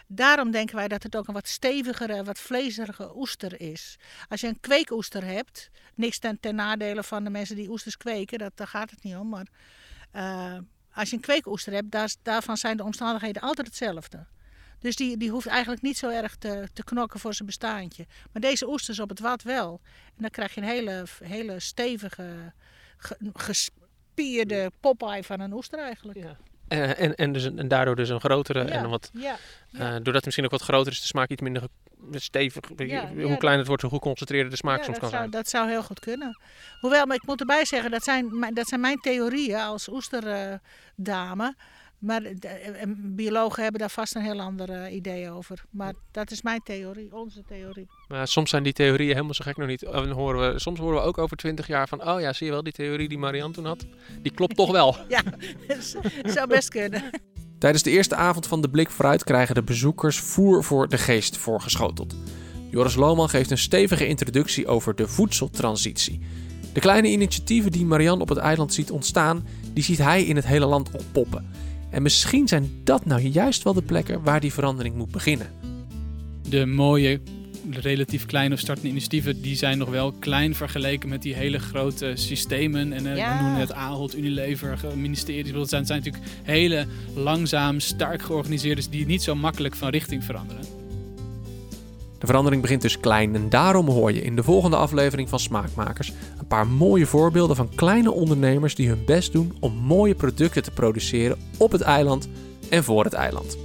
Daarom 0.06 0.50
denken 0.50 0.76
wij 0.76 0.88
dat 0.88 1.02
het 1.02 1.16
ook 1.16 1.28
een 1.28 1.34
wat 1.34 1.48
stevigere, 1.48 2.24
wat 2.24 2.38
vlezerige 2.38 3.16
oester 3.16 3.60
is. 3.60 3.96
Als 4.28 4.40
je 4.40 4.46
een 4.46 4.60
kweekoester 4.60 5.24
hebt, 5.24 5.70
niks 5.94 6.18
ten, 6.18 6.40
ten 6.40 6.54
nadele 6.54 7.02
van 7.02 7.24
de 7.24 7.30
mensen 7.30 7.56
die 7.56 7.68
oesters 7.70 7.96
kweken, 7.96 8.38
dat, 8.38 8.52
daar 8.54 8.66
gaat 8.66 8.90
het 8.90 9.02
niet 9.02 9.16
om. 9.16 9.28
Maar 9.28 9.46
eh, 10.10 10.58
als 10.92 11.10
je 11.10 11.16
een 11.16 11.22
kweekoester 11.22 11.72
hebt, 11.72 11.90
daar, 11.90 12.14
daarvan 12.22 12.56
zijn 12.56 12.76
de 12.76 12.84
omstandigheden 12.84 13.42
altijd 13.42 13.66
hetzelfde. 13.66 14.26
Dus 14.78 14.96
die, 14.96 15.16
die 15.16 15.30
hoeft 15.30 15.46
eigenlijk 15.46 15.82
niet 15.82 15.98
zo 15.98 16.08
erg 16.08 16.36
te, 16.36 16.68
te 16.72 16.84
knokken 16.84 17.20
voor 17.20 17.34
zijn 17.34 17.46
bestaantje. 17.48 18.06
Maar 18.32 18.42
deze 18.42 18.68
oesters 18.68 19.00
op 19.00 19.08
het 19.08 19.18
wat 19.20 19.42
wel. 19.42 19.80
En 20.06 20.22
dan 20.22 20.30
krijg 20.30 20.54
je 20.54 20.60
een 20.60 20.66
hele, 20.66 21.04
hele 21.24 21.60
stevige, 21.60 22.52
ge- 22.96 23.30
gespierde 23.32 24.72
Popeye 24.80 25.22
van 25.24 25.40
een 25.40 25.52
oester 25.52 25.78
eigenlijk. 25.78 26.18
Ja. 26.18 26.36
En, 26.72 26.96
en, 26.96 27.14
en, 27.14 27.32
dus 27.32 27.44
en 27.44 27.68
daardoor 27.68 27.96
dus 27.96 28.08
een 28.08 28.20
grotere 28.20 28.64
Ja, 28.64 28.68
en 28.70 28.88
wat, 28.88 29.11
ja, 29.12 29.37
eh, 29.72 29.78
doordat 29.90 30.14
het 30.14 30.24
misschien 30.24 30.44
ook 30.44 30.50
wat 30.50 30.62
groter 30.62 30.92
is, 30.92 31.00
de 31.00 31.06
smaak 31.06 31.28
iets 31.28 31.42
minder 31.42 31.62
stevig. 32.12 32.68
Hoe 32.68 32.76
kleiner 33.37 33.58
het 33.58 33.66
wordt, 33.66 33.82
hoe 33.82 33.90
geconcentreerder 33.90 34.50
de 34.50 34.56
smaak 34.56 34.78
Ja, 34.78 34.85
soms 34.85 34.98
kan 34.98 35.08
zou, 35.08 35.20
zijn. 35.20 35.30
dat 35.30 35.48
zou 35.48 35.68
heel 35.68 35.82
goed 35.82 36.00
kunnen. 36.00 36.38
Hoewel, 36.80 37.06
maar 37.06 37.16
ik 37.16 37.26
moet 37.26 37.40
erbij 37.40 37.64
zeggen, 37.64 37.90
dat 37.90 38.02
zijn, 38.04 38.38
mijn- 38.38 38.54
dat 38.54 38.66
zijn 38.68 38.80
mijn 38.80 39.00
theorieën 39.00 39.61
als 39.61 39.88
oesterdame. 39.88 41.54
Maar 42.02 42.22
de- 42.22 42.48
eh, 42.48 42.86
biologen 42.96 43.62
hebben 43.62 43.80
daar 43.80 43.90
vast 43.90 44.14
een 44.14 44.22
heel 44.22 44.40
ander 44.40 44.70
eh, 44.70 44.94
idee 44.94 45.30
over. 45.30 45.64
Maar 45.70 45.92
dat 46.10 46.30
is 46.30 46.42
mijn 46.42 46.60
theorie, 46.64 47.14
onze 47.16 47.42
theorie. 47.48 47.86
Maar 48.08 48.28
soms 48.28 48.50
zijn 48.50 48.62
die 48.62 48.72
theorieën 48.72 49.12
helemaal 49.12 49.34
zo 49.34 49.44
gek 49.44 49.56
nog 49.56 49.68
niet. 49.68 49.82
En 49.82 49.92
dan 49.92 50.10
horen 50.10 50.52
we, 50.52 50.58
soms 50.58 50.78
horen 50.78 50.96
we 50.96 51.06
ook 51.06 51.18
over 51.18 51.36
twintig 51.36 51.66
jaar 51.66 51.88
van, 51.88 52.08
oh 52.08 52.20
ja, 52.20 52.32
zie 52.32 52.46
je 52.46 52.52
wel, 52.52 52.62
die 52.62 52.72
theorie 52.72 53.08
die 53.08 53.18
Marianne 53.18 53.54
toen 53.54 53.64
had, 53.66 53.86
die 54.22 54.32
klopt 54.32 54.56
toch 54.56 54.70
wel. 54.70 54.96
Ja, 55.08 55.22
dat 55.66 55.96
zou 56.24 56.46
best 56.48 56.68
kunnen. 56.68 57.02
Tijdens 57.58 57.82
de 57.82 57.90
eerste 57.90 58.14
avond 58.14 58.46
van 58.46 58.60
de 58.60 58.70
Blik 58.70 58.90
Vooruit 58.90 59.24
krijgen 59.24 59.54
de 59.54 59.62
bezoekers 59.62 60.18
voer 60.20 60.64
voor 60.64 60.88
de 60.88 60.98
geest 60.98 61.36
voorgeschoteld. 61.36 62.14
Joris 62.70 62.94
Lohman 62.94 63.28
geeft 63.28 63.50
een 63.50 63.58
stevige 63.58 64.06
introductie 64.06 64.66
over 64.66 64.94
de 64.94 65.08
voedseltransitie. 65.08 66.20
De 66.72 66.80
kleine 66.80 67.08
initiatieven 67.08 67.72
die 67.72 67.84
Marianne 67.86 68.22
op 68.22 68.28
het 68.28 68.38
eiland 68.38 68.74
ziet 68.74 68.90
ontstaan, 68.90 69.46
die 69.72 69.82
ziet 69.84 69.98
hij 69.98 70.22
in 70.24 70.36
het 70.36 70.46
hele 70.46 70.66
land 70.66 70.90
oppoppen. 70.90 71.50
En 71.92 72.02
misschien 72.02 72.48
zijn 72.48 72.70
dat 72.85 73.05
nou 73.05 73.20
juist 73.20 73.62
wel 73.62 73.72
de 73.72 73.83
plekken 73.83 74.22
waar 74.22 74.40
die 74.40 74.52
verandering 74.52 74.96
moet 74.96 75.11
beginnen. 75.11 75.46
De 76.48 76.66
mooie, 76.66 77.20
relatief 77.70 78.26
kleine 78.26 78.55
of 78.55 78.61
startende 78.61 78.90
initiatieven, 78.90 79.42
die 79.42 79.57
zijn 79.57 79.78
nog 79.78 79.88
wel 79.88 80.12
klein 80.12 80.55
vergeleken 80.55 81.09
met 81.09 81.22
die 81.22 81.35
hele 81.35 81.59
grote 81.59 82.12
systemen. 82.14 82.92
En 82.92 83.07
eh, 83.07 83.16
Ja. 83.16 83.37
we 83.37 83.42
noemen 83.42 83.61
het 83.61 83.72
Ahold, 83.72 84.16
Unilever, 84.16 84.78
ministeries. 84.96 85.52
Dat 85.52 85.68
zijn, 85.68 85.87
zijn 85.87 86.02
natuurlijk 86.05 86.33
hele 86.42 86.87
langzaam, 87.14 87.81
sterk 87.81 88.22
georganiseerde, 88.22 88.83
die 88.90 89.07
niet 89.07 89.22
zo 89.22 89.35
makkelijk 89.35 89.76
van 89.76 89.88
richting 89.88 90.24
veranderen. 90.24 90.64
De 92.22 92.28
verandering 92.28 92.62
begint 92.62 92.82
dus 92.82 93.00
klein 93.00 93.35
en 93.35 93.48
daarom 93.48 93.88
hoor 93.88 94.12
je 94.12 94.22
in 94.22 94.37
de 94.37 94.42
volgende 94.42 94.76
aflevering 94.76 95.28
van 95.28 95.40
Smaakmakers 95.40 96.12
een 96.38 96.46
paar 96.46 96.66
mooie 96.66 97.06
voorbeelden 97.06 97.56
van 97.56 97.74
kleine 97.74 98.12
ondernemers 98.12 98.74
die 98.74 98.88
hun 98.88 99.04
best 99.04 99.32
doen 99.32 99.56
om 99.61 99.72
mooie 99.72 100.14
producten 100.14 100.62
te 100.62 100.70
produceren 100.70 101.38
op 101.58 101.72
het 101.72 101.80
eiland 101.80 102.28
en 102.70 102.85
voor 102.85 103.04
het 103.04 103.12
eiland. 103.12 103.56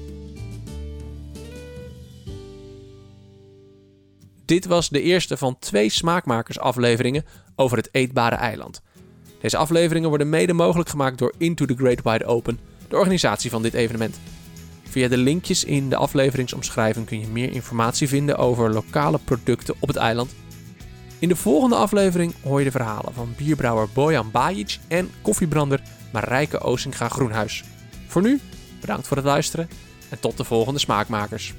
Dit 4.46 4.66
was 4.66 4.90
de 4.90 5.02
eerste 5.02 5.38
van 5.38 5.60
twee 5.60 5.90
Smaakmakers 5.90 6.60
afleveringen 6.60 7.26
over 7.56 7.78
het 7.78 7.90
eetbare 7.92 8.36
eiland. 8.36 8.82
Deze 9.42 9.58
afleveringen 9.58 10.10
worden 10.10 10.30
mede 10.30 10.54
mogelijk 10.54 10.90
gemaakt 10.90 11.18
door 11.18 11.34
Into 11.38 11.66
the 11.66 11.76
Great 11.76 12.02
Wide 12.04 12.26
Open, 12.26 12.60
de 12.88 12.96
organisatie 12.96 13.50
van 13.50 13.62
dit 13.62 13.74
evenement. 13.74 14.20
Via 14.90 15.08
de 15.08 15.18
linkjes 15.18 15.64
in 15.64 15.90
de 15.90 15.96
afleveringsomschrijving 15.96 17.06
kun 17.06 17.20
je 17.20 17.28
meer 17.28 17.52
informatie 17.52 18.08
vinden 18.08 18.38
over 18.38 18.74
lokale 18.74 19.20
producten 19.26 19.76
op 19.80 19.88
het 19.88 19.98
eiland. 19.98 20.36
In 21.20 21.28
de 21.28 21.36
volgende 21.36 21.76
aflevering 21.76 22.34
hoor 22.44 22.60
je 22.60 22.66
de 22.66 22.72
verhalen 22.72 23.14
van 23.14 23.34
bierbrouwer 23.38 23.88
Bojan 23.94 24.32
Bajic 24.32 24.78
en 24.88 25.10
koffiebrander 25.22 25.82
Marijke 26.12 26.60
Oosinga 26.60 27.10
Groenhuis. 27.10 27.64
Voor 28.08 28.22
nu, 28.22 28.40
bedankt 28.80 29.08
voor 29.08 29.18
het 29.18 29.26
luisteren 29.26 29.70
en 30.10 30.20
tot 30.20 30.38
de 30.38 30.44
volgende 30.44 30.80
Smaakmakers. 30.80 31.54